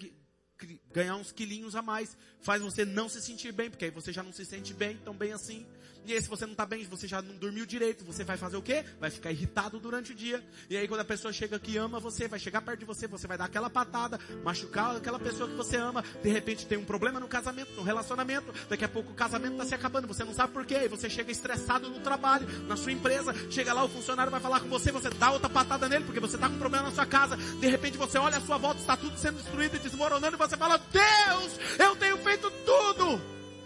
[0.93, 4.23] ganhar uns quilinhos a mais, faz você não se sentir bem, porque aí você já
[4.23, 5.67] não se sente bem, tão bem assim.
[6.07, 8.57] E aí se você não está bem, você já não dormiu direito, você vai fazer
[8.57, 8.85] o quê?
[9.01, 10.43] Vai ficar irritado durante o dia.
[10.71, 13.27] E aí quando a pessoa chega que ama você, vai chegar perto de você, você
[13.27, 16.05] vai dar aquela patada, machucar aquela pessoa que você ama.
[16.23, 18.55] De repente tem um problema no casamento, no relacionamento.
[18.69, 20.83] Daqui a pouco o casamento está se acabando, você não sabe por quê.
[20.85, 23.35] E você chega estressado no trabalho, na sua empresa.
[23.51, 26.37] Chega lá, o funcionário vai falar com você, você dá outra patada nele, porque você
[26.37, 27.37] está com um problema na sua casa.
[27.37, 30.37] De repente você olha a sua volta, está tudo sendo destruído e desmoronando.
[30.37, 33.21] E você fala, Deus, eu tenho feito tudo.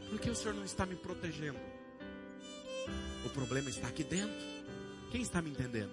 [0.08, 1.69] Por que o Senhor não está me protegendo?
[3.24, 4.46] O problema está aqui dentro.
[5.10, 5.92] Quem está me entendendo?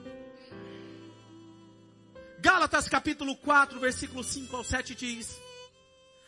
[2.40, 5.38] Gálatas capítulo 4, versículo 5 ao 7 diz: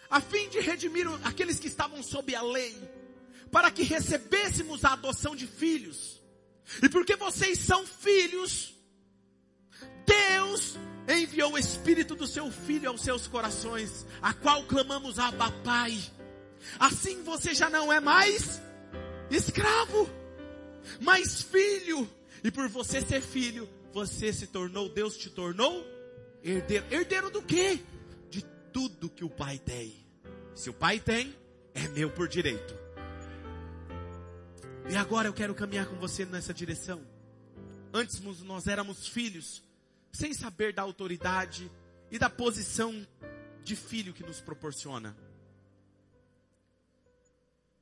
[0.09, 2.75] A fim de redimir aqueles que estavam sob a lei,
[3.51, 6.19] para que recebêssemos a adoção de filhos.
[6.83, 8.73] E porque vocês são filhos,
[10.05, 15.97] Deus enviou o Espírito do seu Filho aos seus corações, a qual clamamos Abba Pai.
[16.79, 18.61] Assim você já não é mais
[19.31, 20.09] escravo,
[21.01, 22.09] mas filho.
[22.43, 25.85] E por você ser filho, você se tornou, Deus te tornou
[26.43, 26.85] herdeiro.
[26.91, 27.79] Herdeiro do quê?
[28.29, 29.95] De tudo que o pai tem.
[30.53, 31.35] Se o pai tem,
[31.73, 32.75] é meu por direito.
[34.89, 37.01] E agora eu quero caminhar com você nessa direção.
[37.93, 39.63] Antes nós éramos filhos,
[40.11, 41.71] sem saber da autoridade
[42.09, 43.05] e da posição
[43.63, 45.15] de filho que nos proporciona.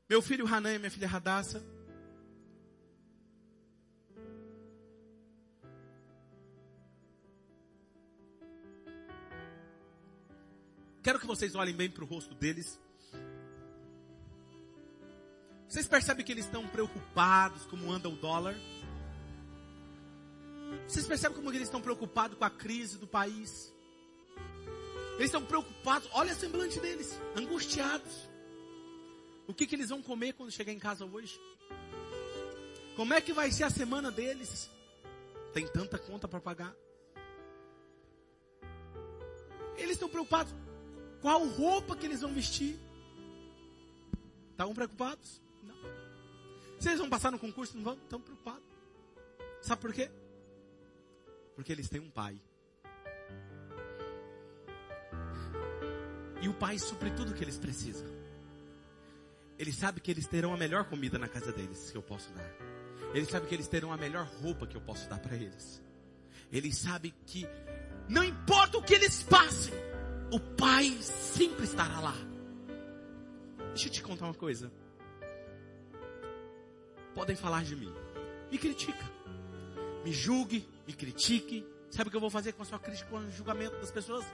[0.09, 1.63] Meu filho Hanan e minha filha Radassa
[11.07, 12.77] Quero que vocês olhem bem para o rosto deles.
[15.65, 18.53] Vocês percebem que eles estão preocupados como anda o dólar?
[20.85, 23.73] Vocês percebem como eles estão preocupados com a crise do país?
[25.15, 28.29] Eles estão preocupados, olha a semblante deles, angustiados.
[29.47, 31.39] O que, que eles vão comer quando chegar em casa hoje?
[32.97, 34.69] Como é que vai ser a semana deles?
[35.53, 36.75] Tem tanta conta para pagar.
[39.77, 40.66] Eles estão preocupados.
[41.21, 42.77] Qual roupa que eles vão vestir?
[44.51, 45.41] Estavam preocupados?
[45.63, 45.75] Não.
[46.79, 47.93] Se eles vão passar no concurso, não vão?
[47.95, 48.63] Estão preocupados.
[49.61, 50.09] Sabe por quê?
[51.55, 52.39] Porque eles têm um pai.
[56.41, 58.07] E o pai supre tudo que eles precisam.
[59.57, 62.51] Ele sabe que eles terão a melhor comida na casa deles que eu posso dar.
[63.13, 65.81] Ele sabe que eles terão a melhor roupa que eu posso dar para eles.
[66.51, 67.47] Ele sabe que
[68.07, 69.73] não importa o que eles passem,
[70.31, 72.15] o Pai sempre estará lá.
[73.69, 74.71] Deixa eu te contar uma coisa.
[77.13, 77.93] Podem falar de mim.
[78.51, 79.05] Me critica.
[80.03, 81.65] Me julgue, me critique.
[81.89, 84.25] Sabe o que eu vou fazer com a sua crítica, com o julgamento das pessoas?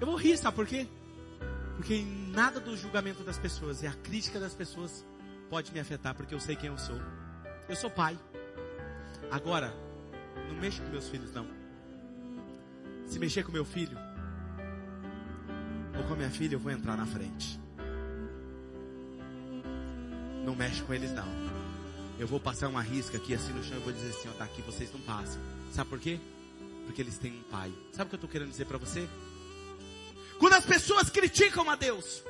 [0.00, 0.86] Eu vou rir, sabe por quê?
[1.76, 5.04] Porque nada do julgamento das pessoas e a crítica das pessoas
[5.48, 7.00] pode me afetar, porque eu sei quem eu sou.
[7.68, 8.18] Eu sou pai.
[9.32, 9.74] Agora,
[10.46, 11.48] não mexa com meus filhos, não.
[13.06, 13.96] Se mexer com meu filho,
[15.96, 17.58] ou com a minha filha, eu vou entrar na frente.
[20.44, 21.26] Não mexe com eles, não.
[22.18, 24.44] Eu vou passar uma risca aqui assim no chão e vou dizer assim, ó, tá
[24.44, 25.40] aqui, vocês não passam.
[25.72, 26.20] Sabe por quê?
[26.84, 27.72] Porque eles têm um pai.
[27.92, 29.08] Sabe o que eu estou querendo dizer para você?
[30.38, 32.22] Quando as pessoas criticam a Deus,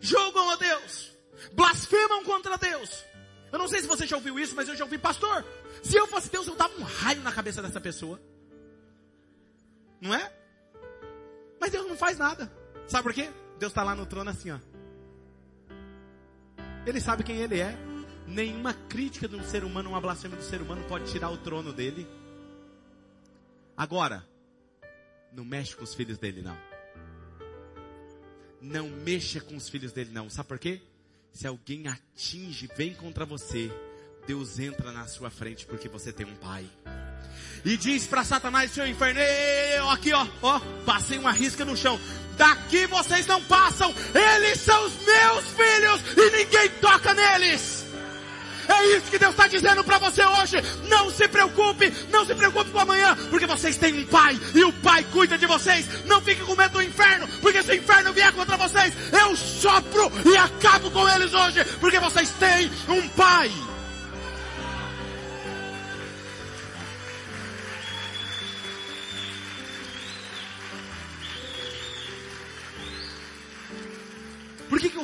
[0.00, 1.16] julgam a Deus,
[1.52, 3.04] blasfemam contra Deus.
[3.50, 5.44] Eu não sei se você já ouviu isso, mas eu já ouvi, pastor.
[5.82, 8.20] Se eu fosse Deus, eu dava um raio na cabeça dessa pessoa.
[10.00, 10.32] Não é?
[11.60, 12.50] Mas Deus não faz nada.
[12.86, 13.30] Sabe por quê?
[13.58, 14.58] Deus está lá no trono assim, ó.
[16.86, 17.76] Ele sabe quem ele é.
[18.26, 21.72] Nenhuma crítica de um ser humano, uma blasfêmia do ser humano pode tirar o trono
[21.72, 22.06] dele.
[23.76, 24.26] Agora,
[25.32, 26.56] não mexe com os filhos dele, não.
[28.60, 30.28] Não mexa com os filhos dele, não.
[30.28, 30.82] Sabe por quê?
[31.32, 33.70] Se alguém atinge, vem contra você,
[34.28, 36.66] Deus entra na sua frente porque você tem um pai.
[37.64, 39.18] E diz para Satanás, seu inferno,
[39.90, 41.98] aqui ó, ó, passei uma risca no chão.
[42.36, 47.86] Daqui vocês não passam, eles são os meus filhos e ninguém toca neles.
[48.68, 50.58] É isso que Deus está dizendo para você hoje.
[50.90, 54.72] Não se preocupe, não se preocupe com amanhã, porque vocês têm um Pai e o
[54.74, 56.04] Pai cuida de vocês.
[56.04, 60.12] Não fique com medo do inferno, porque se o inferno vier contra vocês, eu sopro
[60.30, 63.50] e acabo com eles hoje, porque vocês têm um Pai.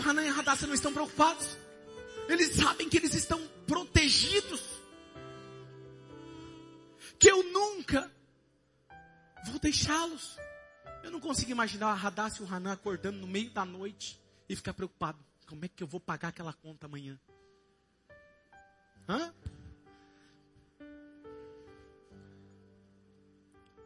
[0.04, 1.56] Hanan e a Hadassah não estão preocupados?
[2.28, 4.60] Eles sabem que eles estão protegidos.
[7.18, 8.10] Que eu nunca
[9.46, 10.36] vou deixá-los.
[11.02, 14.54] Eu não consigo imaginar a Hadassah e o Hanan acordando no meio da noite e
[14.54, 15.18] ficar preocupado.
[15.46, 17.18] Como é que eu vou pagar aquela conta amanhã?
[19.08, 19.32] Hã?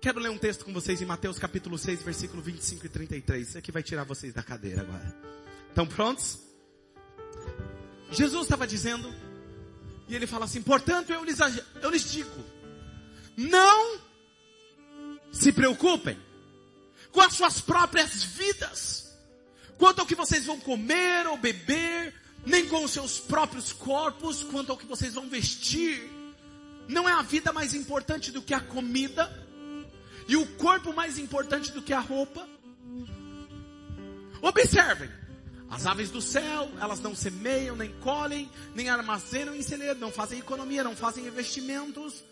[0.00, 3.48] Quero ler um texto com vocês em Mateus capítulo 6, versículo 25 e 33.
[3.48, 5.47] Isso aqui vai tirar vocês da cadeira agora.
[5.68, 6.38] Estão prontos?
[8.10, 9.14] Jesus estava dizendo,
[10.08, 11.38] e ele fala assim: portanto, eu lhes,
[11.82, 12.44] eu lhes digo,
[13.36, 14.00] não
[15.30, 16.18] se preocupem
[17.12, 19.14] com as suas próprias vidas,
[19.76, 22.14] quanto ao que vocês vão comer ou beber,
[22.46, 26.10] nem com os seus próprios corpos, quanto ao que vocês vão vestir.
[26.88, 29.30] Não é a vida mais importante do que a comida,
[30.26, 32.48] e o corpo mais importante do que a roupa.
[34.40, 35.10] Observem,
[35.70, 40.38] as aves do céu, elas não semeiam, nem colhem, nem armazenam em celeiro, não fazem
[40.38, 42.24] economia, não fazem investimentos,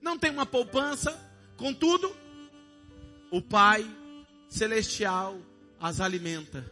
[0.00, 1.18] não tem uma poupança.
[1.56, 2.14] Contudo,
[3.30, 3.84] o Pai
[4.48, 5.36] Celestial
[5.80, 6.64] as alimenta.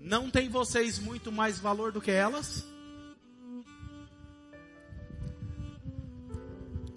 [0.00, 2.64] Não tem vocês muito mais valor do que elas?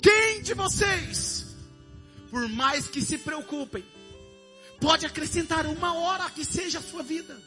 [0.02, 1.56] Quem de vocês,
[2.30, 3.84] por mais que se preocupem,
[4.80, 7.38] pode acrescentar uma hora que seja a sua vida.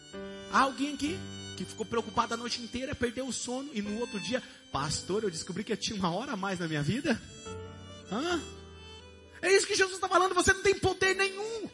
[0.53, 1.19] Há alguém aqui
[1.57, 5.31] que ficou preocupado a noite inteira, perdeu o sono e no outro dia, pastor, eu
[5.31, 7.21] descobri que eu tinha uma hora a mais na minha vida?
[8.11, 8.41] Hã?
[9.41, 11.69] É isso que Jesus está falando, você não tem poder nenhum.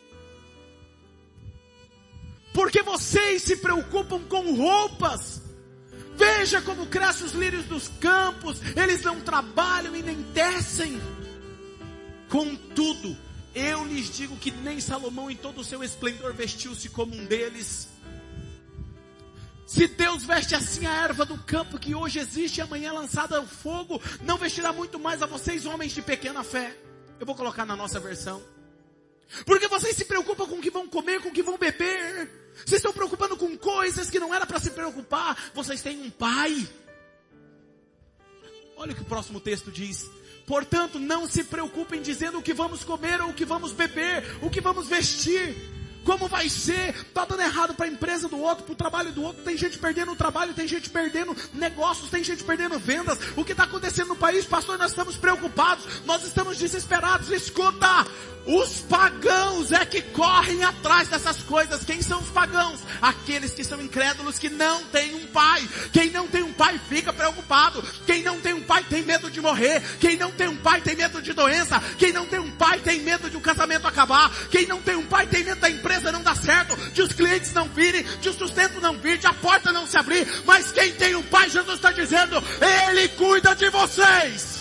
[2.52, 5.42] Porque vocês se preocupam com roupas.
[6.16, 11.00] Veja como crescem os lírios dos campos, eles não trabalham e nem tecem.
[12.28, 13.16] Contudo,
[13.54, 17.88] eu lhes digo que nem Salomão em todo o seu esplendor vestiu-se como um deles.
[19.66, 23.46] Se Deus veste assim a erva do campo que hoje existe e amanhã lançada ao
[23.46, 26.74] fogo, não vestirá muito mais a vocês, homens de pequena fé.
[27.20, 28.42] Eu vou colocar na nossa versão.
[29.44, 32.30] Porque vocês se preocupam com o que vão comer, com o que vão beber.
[32.64, 35.50] Vocês estão preocupando com coisas que não era para se preocupar.
[35.54, 36.66] Vocês têm um pai.
[38.76, 40.08] Olha o que o próximo texto diz.
[40.48, 44.48] Portanto, não se preocupem dizendo o que vamos comer ou o que vamos beber, o
[44.48, 45.54] que vamos vestir.
[46.04, 46.94] Como vai ser?
[47.12, 49.42] Tá dando errado para a empresa do outro, para o trabalho do outro.
[49.42, 53.18] Tem gente perdendo o trabalho, tem gente perdendo negócios, tem gente perdendo vendas.
[53.36, 54.78] O que está acontecendo no país, pastor?
[54.78, 57.30] Nós estamos preocupados, nós estamos desesperados.
[57.30, 58.06] Escuta,
[58.48, 61.84] os pagãos é que correm atrás dessas coisas.
[61.84, 62.80] Quem são os pagãos?
[63.02, 65.68] Aqueles que são incrédulos, que não têm um pai.
[65.92, 67.82] Quem não tem um pai fica preocupado.
[68.06, 69.82] Quem não tem um pai tem medo de morrer.
[70.00, 71.78] Quem não tem um pai tem medo de doença.
[71.98, 74.32] Quem não tem um pai tem medo de um casamento acabar.
[74.50, 75.68] Quem não tem um pai tem medo da
[77.54, 80.26] não virem, de o sustento não vir, de a porta não se abrir.
[80.44, 84.58] Mas quem tem um pai, Jesus está dizendo, Ele cuida de vocês.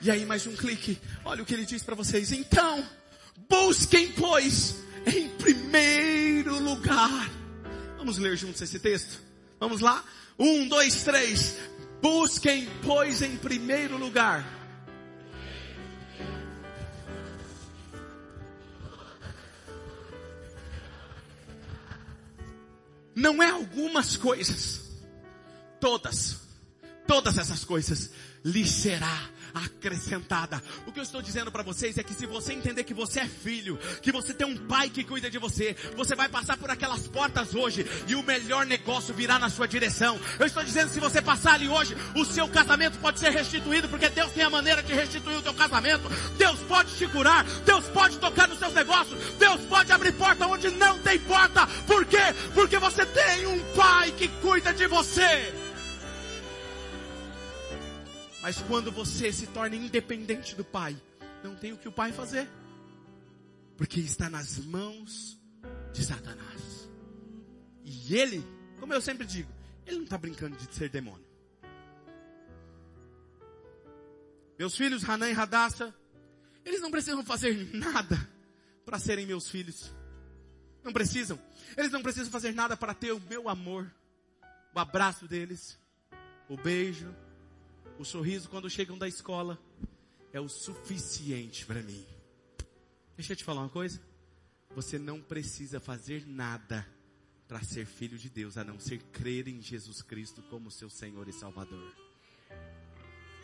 [0.00, 0.98] E aí mais um clique.
[1.24, 2.30] Olha o que ele diz para vocês.
[2.30, 2.88] Então,
[3.48, 7.30] busquem pois em primeiro lugar.
[7.96, 9.20] Vamos ler juntos esse texto?
[9.58, 10.04] Vamos lá?
[10.38, 11.56] Um, dois, três.
[12.00, 14.44] Busquem, pois, em primeiro lugar.
[23.14, 24.82] Não é algumas coisas.
[25.80, 26.40] Todas.
[27.06, 28.10] Todas essas coisas
[28.44, 30.62] lhe será acrescentada.
[30.86, 33.26] O que eu estou dizendo para vocês é que se você entender que você é
[33.26, 37.06] filho, que você tem um pai que cuida de você, você vai passar por aquelas
[37.08, 40.18] portas hoje e o melhor negócio virá na sua direção.
[40.38, 44.08] Eu estou dizendo se você passar ali hoje, o seu casamento pode ser restituído porque
[44.08, 46.08] Deus tem a maneira de restituir o teu casamento.
[46.36, 50.70] Deus pode te curar, Deus pode tocar nos seus negócios, Deus pode abrir porta onde
[50.70, 51.66] não tem porta.
[51.86, 52.34] Por quê?
[52.54, 55.67] Porque você tem um pai que cuida de você.
[58.40, 60.96] Mas quando você se torna independente do pai,
[61.42, 62.48] não tem o que o pai fazer.
[63.76, 65.38] Porque está nas mãos
[65.92, 66.88] de Satanás.
[67.84, 68.44] E ele,
[68.78, 69.50] como eu sempre digo,
[69.86, 71.26] ele não está brincando de ser demônio.
[74.58, 75.94] Meus filhos, Hanan e Radassa,
[76.64, 78.18] eles não precisam fazer nada
[78.84, 79.94] para serem meus filhos.
[80.82, 81.38] Não precisam.
[81.76, 83.90] Eles não precisam fazer nada para ter o meu amor.
[84.74, 85.78] O abraço deles,
[86.48, 87.14] o beijo,
[87.98, 89.58] o sorriso quando chegam da escola
[90.32, 92.06] é o suficiente para mim.
[93.16, 94.00] Deixa eu te falar uma coisa.
[94.74, 96.86] Você não precisa fazer nada
[97.48, 101.26] para ser filho de Deus, a não ser crer em Jesus Cristo como seu Senhor
[101.28, 101.92] e Salvador.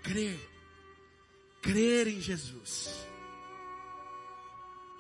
[0.03, 0.39] Crer.
[1.61, 2.91] Crer em Jesus.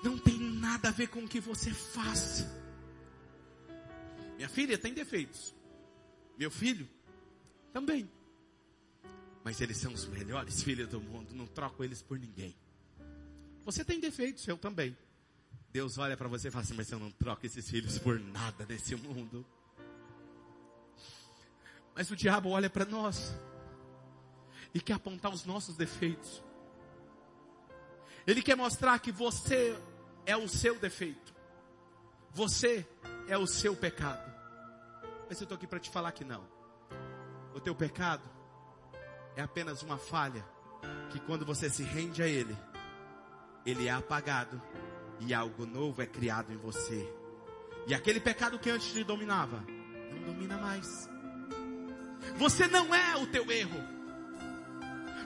[0.02, 2.46] Não tem nada a ver com o que você faz.
[4.36, 5.54] Minha filha tem defeitos.
[6.36, 6.88] Meu filho
[7.72, 8.10] também.
[9.44, 11.34] Mas eles são os melhores filhos do mundo.
[11.34, 12.56] Não troco eles por ninguém.
[13.64, 14.96] Você tem defeitos, eu também.
[15.70, 18.64] Deus olha para você e fala assim, mas eu não troco esses filhos por nada
[18.64, 19.44] desse mundo.
[21.94, 23.34] Mas o diabo olha para nós
[24.72, 26.42] e quer apontar os nossos defeitos.
[28.26, 29.78] Ele quer mostrar que você
[30.24, 31.34] é o seu defeito.
[32.32, 32.86] Você
[33.28, 34.32] é o seu pecado.
[35.28, 36.46] Mas eu estou aqui para te falar que não.
[37.54, 38.33] O teu pecado
[39.36, 40.44] é apenas uma falha
[41.10, 42.56] que quando você se rende a Ele,
[43.64, 44.60] Ele é apagado
[45.20, 47.08] e algo novo é criado em você.
[47.86, 49.64] E aquele pecado que antes te dominava,
[50.12, 51.08] não domina mais.
[52.36, 53.80] Você não é o teu erro.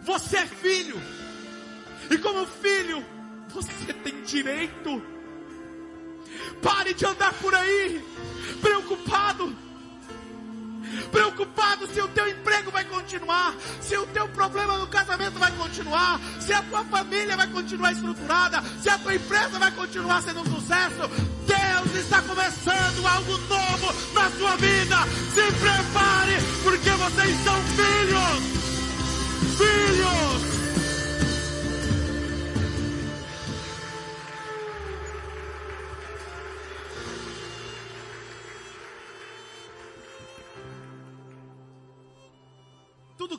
[0.03, 0.97] Você é filho.
[2.11, 3.05] E como filho,
[3.49, 5.03] você tem direito.
[6.63, 8.05] Pare de andar por aí
[8.61, 9.68] preocupado
[11.09, 16.21] preocupado se o teu emprego vai continuar, se o teu problema no casamento vai continuar,
[16.41, 20.45] se a tua família vai continuar estruturada, se a tua empresa vai continuar sendo um
[20.45, 21.09] sucesso.
[21.47, 24.97] Deus está começando algo novo na sua vida.
[25.35, 28.59] Se prepare, porque vocês são filhos.
[29.57, 30.58] Filhos.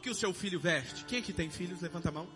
[0.10, 1.06] Que o seu filho veste.
[1.06, 1.82] Quem aqui tem filhos?
[1.82, 2.28] Levanta a mão.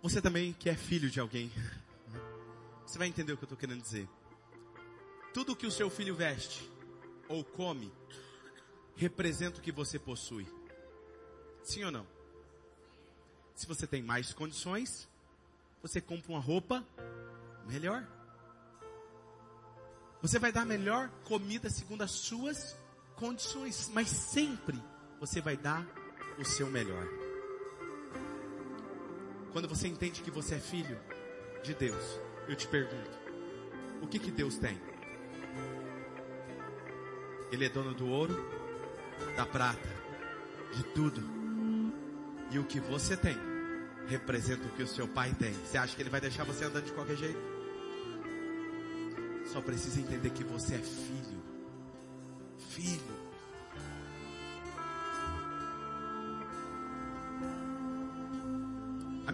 [0.00, 1.50] Você também que é filho de alguém.
[2.86, 4.08] Você vai entender o que eu estou querendo dizer.
[5.32, 6.70] Tudo que o seu filho veste
[7.28, 7.92] ou come
[8.94, 10.46] representa o que você possui.
[11.64, 12.06] Sim ou não?
[13.56, 15.08] Se você tem mais condições,
[15.82, 16.86] você compra uma roupa
[17.66, 18.06] melhor.
[20.22, 22.83] Você vai dar melhor comida segundo as suas
[23.24, 24.78] condições, mas sempre
[25.18, 25.86] você vai dar
[26.38, 27.08] o seu melhor.
[29.50, 31.00] Quando você entende que você é filho
[31.62, 33.18] de Deus, eu te pergunto:
[34.02, 34.78] o que que Deus tem?
[37.50, 38.36] Ele é dono do ouro,
[39.34, 39.88] da prata,
[40.74, 41.22] de tudo.
[42.50, 43.38] E o que você tem
[44.06, 45.54] representa o que o seu pai tem.
[45.54, 47.40] Você acha que ele vai deixar você andando de qualquer jeito?
[49.46, 51.34] Só precisa entender que você é filho
[52.74, 53.13] filho.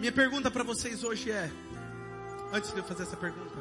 [0.01, 1.47] Minha pergunta para vocês hoje é,
[2.51, 3.55] antes de eu fazer essa pergunta,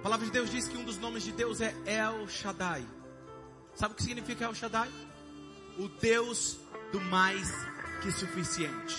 [0.00, 2.86] a palavra de Deus diz que um dos nomes de Deus é El Shaddai.
[3.74, 4.90] Sabe o que significa El Shaddai?
[5.78, 6.58] O Deus
[6.92, 7.50] do mais
[8.02, 8.96] que suficiente.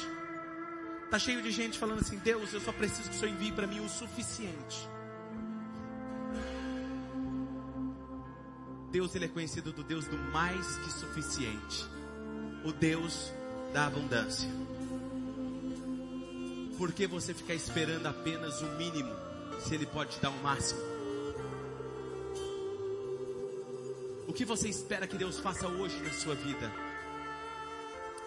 [1.12, 3.68] Tá cheio de gente falando assim: Deus, eu só preciso que o Senhor envie para
[3.68, 4.90] mim o suficiente.
[8.92, 11.86] Deus ele é conhecido do Deus do mais que suficiente.
[12.66, 13.32] O Deus
[13.72, 14.50] da abundância.
[16.80, 19.14] Por que você ficar esperando apenas o mínimo,
[19.60, 20.82] se ele pode te dar o máximo?
[24.28, 26.72] O que você espera que Deus faça hoje na sua vida?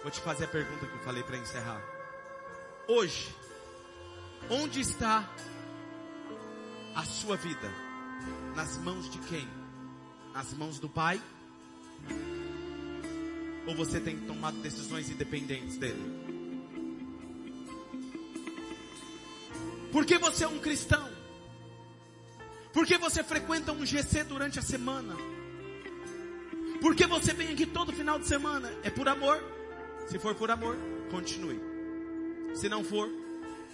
[0.03, 1.81] Vou te fazer a pergunta que eu falei para encerrar.
[2.87, 3.35] Hoje,
[4.49, 5.29] onde está
[6.95, 7.69] a sua vida?
[8.55, 9.63] Nas mãos de quem?
[10.33, 11.21] nas mãos do Pai?
[13.67, 16.32] Ou você tem tomado decisões independentes dele?
[19.93, 21.07] Porque você é um cristão?
[22.73, 25.15] Porque você frequenta um GC durante a semana?
[26.81, 28.73] Porque você vem aqui todo final de semana?
[28.83, 29.41] É por amor?
[30.07, 30.75] Se for por amor,
[31.11, 31.61] continue.
[32.55, 33.07] Se não for,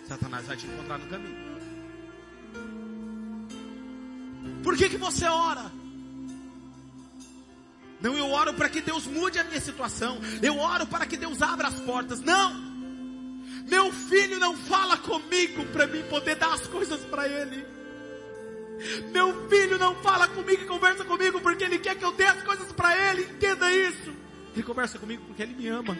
[0.09, 1.49] Satanás vai te encontrar no caminho.
[4.61, 5.71] Por que, que você ora?
[8.01, 10.19] Não, eu oro para que Deus mude a minha situação.
[10.41, 12.19] Eu oro para que Deus abra as portas.
[12.19, 12.68] Não!
[13.67, 17.65] Meu filho não fala comigo para mim poder dar as coisas para ele.
[19.11, 22.41] Meu filho não fala comigo e conversa comigo porque ele quer que eu dê as
[22.43, 23.23] coisas para ele.
[23.23, 24.13] Entenda isso.
[24.53, 25.97] Ele conversa comigo porque ele me ama.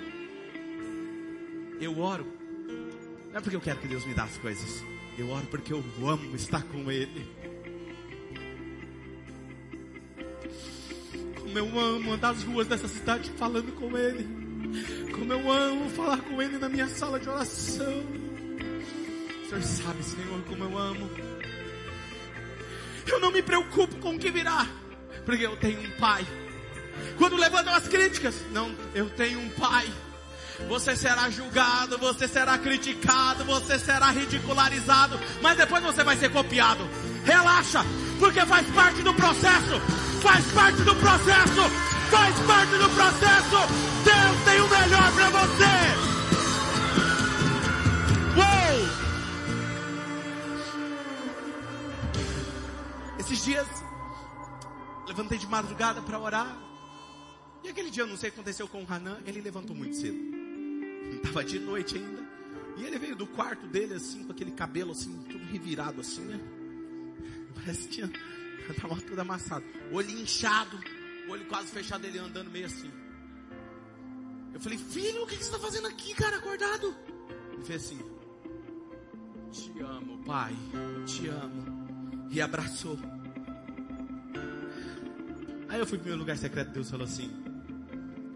[1.82, 2.26] Eu oro.
[3.32, 4.84] Não é porque eu quero que Deus me dê as coisas.
[5.18, 7.28] Eu oro porque eu amo estar com ele.
[11.49, 14.49] Como eu amo andar as ruas dessa cidade falando com Ele.
[15.14, 18.04] Como eu amo falar com Ele na minha sala de oração.
[19.44, 21.10] O Senhor sabe, Senhor, como eu amo.
[23.08, 24.68] Eu não me preocupo com o que virá,
[25.26, 26.26] porque eu tenho um Pai.
[27.18, 29.88] Quando levantam as críticas, não, eu tenho um Pai.
[30.68, 36.88] Você será julgado, você será criticado, você será ridicularizado, mas depois você vai ser copiado.
[37.24, 37.84] Relaxa,
[38.20, 39.80] porque faz parte do processo.
[40.22, 41.70] Faz parte do processo.
[42.12, 43.89] Faz parte do processo.
[44.04, 45.76] Deus tem o melhor para você.
[48.38, 49.00] Uou!
[53.20, 53.68] Esses dias,
[55.08, 56.58] levantei de madrugada para orar.
[57.64, 59.95] E aquele dia, eu não sei o que aconteceu com o Hanan, ele levantou muito
[59.95, 60.18] cedo.
[61.16, 62.28] Estava de noite ainda.
[62.78, 66.39] E ele veio do quarto dele, assim, com aquele cabelo, assim, tudo revirado, assim, né?
[67.54, 68.10] Parece que tinha,
[68.80, 69.66] tava tudo amassado.
[69.91, 70.80] Olho inchado,
[71.28, 72.89] olho quase fechado, ele andando meio assim.
[74.54, 76.95] Eu falei, filho, o que você está fazendo aqui, cara, acordado?
[77.54, 78.00] Ele fez assim,
[79.52, 80.56] te amo, pai,
[81.06, 82.28] te amo.
[82.32, 82.97] E abraçou.
[85.68, 87.32] Aí eu fui pro meu lugar secreto, Deus falou assim,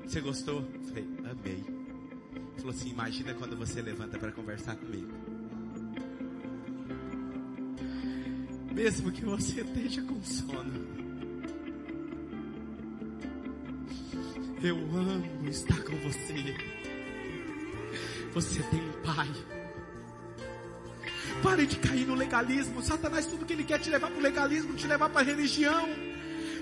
[0.05, 0.61] você gostou?
[0.73, 1.65] Eu falei, amei.
[1.65, 5.33] Ele falou assim, imagina quando você levanta para conversar comigo.
[8.73, 11.02] mesmo que você esteja com sono.
[14.63, 16.55] Eu amo estar com você.
[18.33, 19.29] Você tem um pai.
[21.43, 22.81] Pare de cair no legalismo.
[22.81, 25.89] Satanás, tudo que ele quer te levar para o legalismo, te levar para a religião.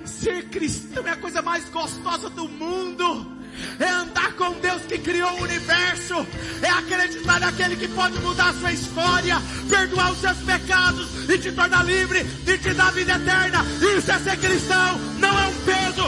[0.04, 3.39] Ser cristão é a coisa mais gostosa do mundo
[3.80, 6.26] é andar com Deus que criou o universo,
[6.62, 9.38] é acreditar naquele que pode mudar a sua história,
[9.70, 13.64] perdoar os seus pecados e te tornar livre e te dar vida eterna.
[13.97, 15.31] Isso é ser cristão, não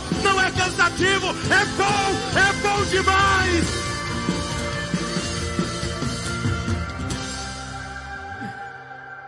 [0.01, 3.65] peso, não é cansativo, é bom, é bom demais.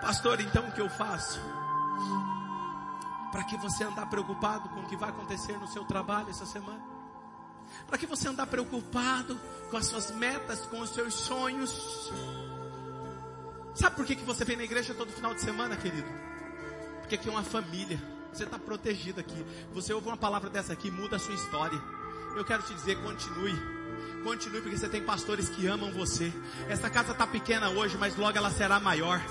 [0.01, 1.39] Pastor, então o que eu faço?
[3.31, 6.81] Para que você andar preocupado com o que vai acontecer no seu trabalho essa semana?
[7.87, 9.39] Para que você andar preocupado
[9.69, 12.11] com as suas metas, com os seus sonhos?
[13.73, 16.07] Sabe por que, que você vem na igreja todo final de semana, querido?
[17.01, 18.14] Porque aqui é uma família.
[18.35, 19.45] Você está protegido aqui.
[19.73, 21.81] Você ouve uma palavra dessa aqui, muda a sua história.
[22.35, 23.55] Eu quero te dizer, continue.
[24.25, 26.33] Continue porque você tem pastores que amam você.
[26.67, 29.21] Essa casa está pequena hoje, mas logo ela será maior.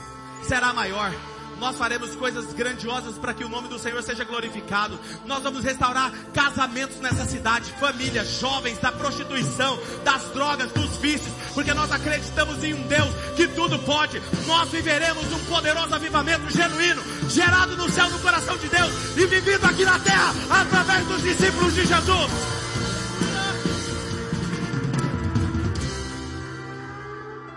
[0.43, 1.13] Será maior
[1.61, 4.99] nós faremos coisas grandiosas para que o nome do Senhor seja glorificado.
[5.25, 11.73] Nós vamos restaurar casamentos nessa cidade, famílias, jovens, da prostituição, das drogas, dos vícios, porque
[11.75, 14.21] nós acreditamos em um Deus que tudo pode.
[14.47, 19.65] Nós viveremos um poderoso avivamento genuíno, gerado no céu, no coração de Deus e vivido
[19.65, 22.31] aqui na terra através dos discípulos de Jesus.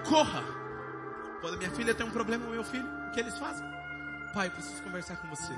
[0.08, 0.43] Corra.
[1.41, 3.66] Quando minha filha tem um problema meu filho, o que eles fazem?
[4.38, 5.51] Pai, preciso conversar com você.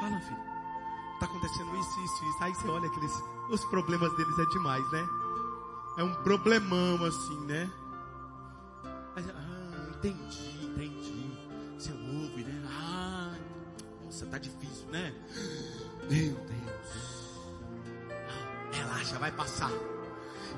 [0.00, 0.40] Fala, filho.
[1.20, 2.38] Tá acontecendo isso, isso, isso.
[2.40, 3.12] Aí você olha aqueles,
[3.50, 5.06] os problemas deles é demais, né?
[5.98, 7.70] É um problemão assim, né?
[9.14, 11.36] Mas, ah, entendi, entendi.
[11.78, 12.66] Você ouve, né?
[12.66, 13.34] Ah,
[14.02, 15.14] nossa, tá difícil, né?
[16.10, 17.38] Meu Deus.
[18.72, 19.70] Relaxa, vai passar.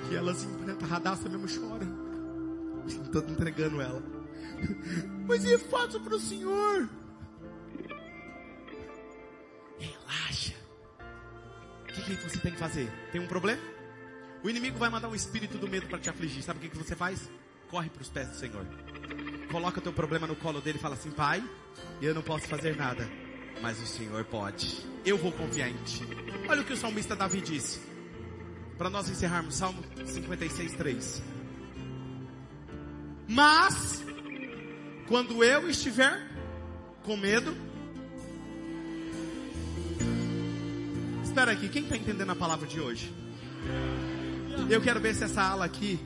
[0.08, 0.48] E ela assim,
[0.80, 1.86] a radaça mesmo chora.
[2.86, 4.00] Estou entregando ela.
[5.26, 6.88] Mas e faço para o Senhor?
[10.26, 10.52] Relaxa.
[11.88, 12.90] O que, que você tem que fazer?
[13.12, 13.62] Tem um problema?
[14.42, 16.42] O inimigo vai mandar um espírito do medo para te afligir.
[16.42, 17.28] Sabe o que, que você faz?
[17.70, 18.66] Corre para os pés do Senhor.
[19.50, 21.42] Coloca o teu problema no colo dele e fala assim: Pai,
[22.02, 23.08] eu não posso fazer nada,
[23.62, 24.84] mas o Senhor pode.
[25.04, 26.02] Eu vou confiar em ti.
[26.48, 27.80] Olha o que o salmista Davi disse.
[28.76, 31.22] Para nós encerrarmos, Salmo 56, 3.
[33.26, 34.04] Mas,
[35.08, 36.30] quando eu estiver
[37.02, 37.56] com medo,
[41.36, 43.12] espera aqui, quem está entendendo a palavra de hoje?
[44.70, 46.00] Eu quero ver se essa ala aqui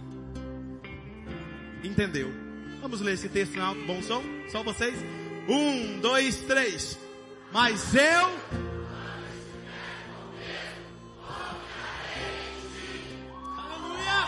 [1.85, 2.33] entendeu.
[2.83, 4.25] Vamos ler esse texto em alto, bom som?
[4.51, 4.99] Só vocês?
[5.49, 6.99] Um, dois, três.
[7.53, 8.41] Mas eu.
[13.57, 14.27] Aleluia!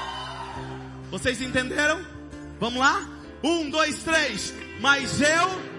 [1.10, 2.00] Vocês entenderam?
[2.60, 3.04] Vamos lá?
[3.42, 4.54] Um, dois, três.
[4.80, 5.71] Mas eu.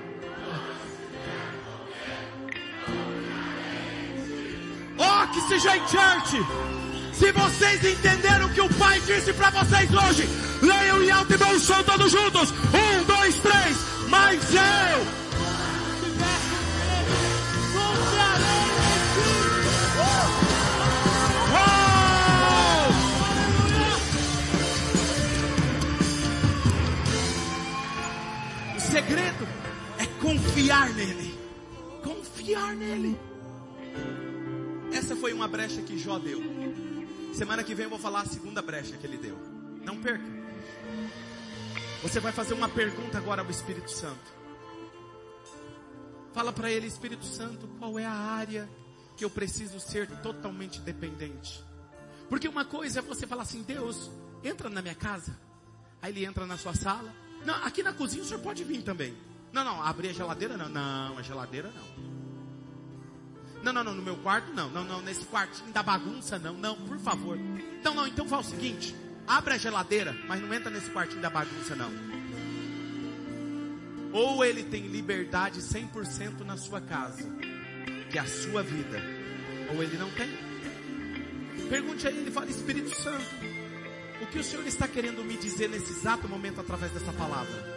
[5.33, 6.37] Que seja em church!
[7.13, 10.27] Se vocês entenderam o que o Pai disse para vocês hoje,
[10.61, 12.51] leiam em alto e bom som todos juntos.
[12.51, 13.77] Um, dois, três.
[14.09, 15.23] Mas eu.
[28.75, 29.47] O segredo
[29.97, 31.39] é confiar nele.
[32.03, 33.32] Confiar nele.
[35.03, 36.41] Essa foi uma brecha que Jó deu.
[37.33, 39.37] Semana que vem eu vou falar a segunda brecha que ele deu.
[39.83, 40.23] Não perca.
[42.01, 44.31] Você vai fazer uma pergunta agora ao Espírito Santo.
[46.31, 48.69] Fala para ele, Espírito Santo, qual é a área
[49.17, 51.61] que eu preciso ser totalmente dependente?
[52.29, 54.09] Porque uma coisa é você falar assim, Deus,
[54.41, 55.37] entra na minha casa.
[56.01, 57.13] Aí ele entra na sua sala.
[57.45, 59.13] Não, aqui na cozinha o senhor pode vir também.
[59.51, 60.69] Não, não, abrir a geladeira não.
[60.69, 62.32] Não, a geladeira não.
[63.63, 64.69] Não, não, não, no meu quarto não.
[64.69, 66.53] Não, não, nesse quartinho da bagunça não.
[66.53, 67.39] Não, por favor.
[67.81, 68.93] Não, não, então faz o seguinte.
[69.25, 71.89] Abre a geladeira, mas não entra nesse quartinho da bagunça não.
[74.11, 77.23] Ou ele tem liberdade 100% na sua casa,
[78.11, 79.01] que é a sua vida,
[79.73, 80.29] ou ele não tem.
[81.69, 83.25] Pergunte a ele, fala Espírito Santo,
[84.21, 87.73] o que o Senhor está querendo me dizer nesse exato momento através dessa palavra?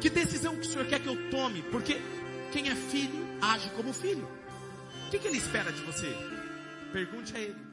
[0.00, 1.62] Que decisão que o Senhor quer que eu tome?
[1.62, 2.00] Porque
[2.52, 4.28] quem é filho age como filho.
[5.12, 6.16] Que, que ele espera de você?
[6.90, 7.71] Pergunte a ele.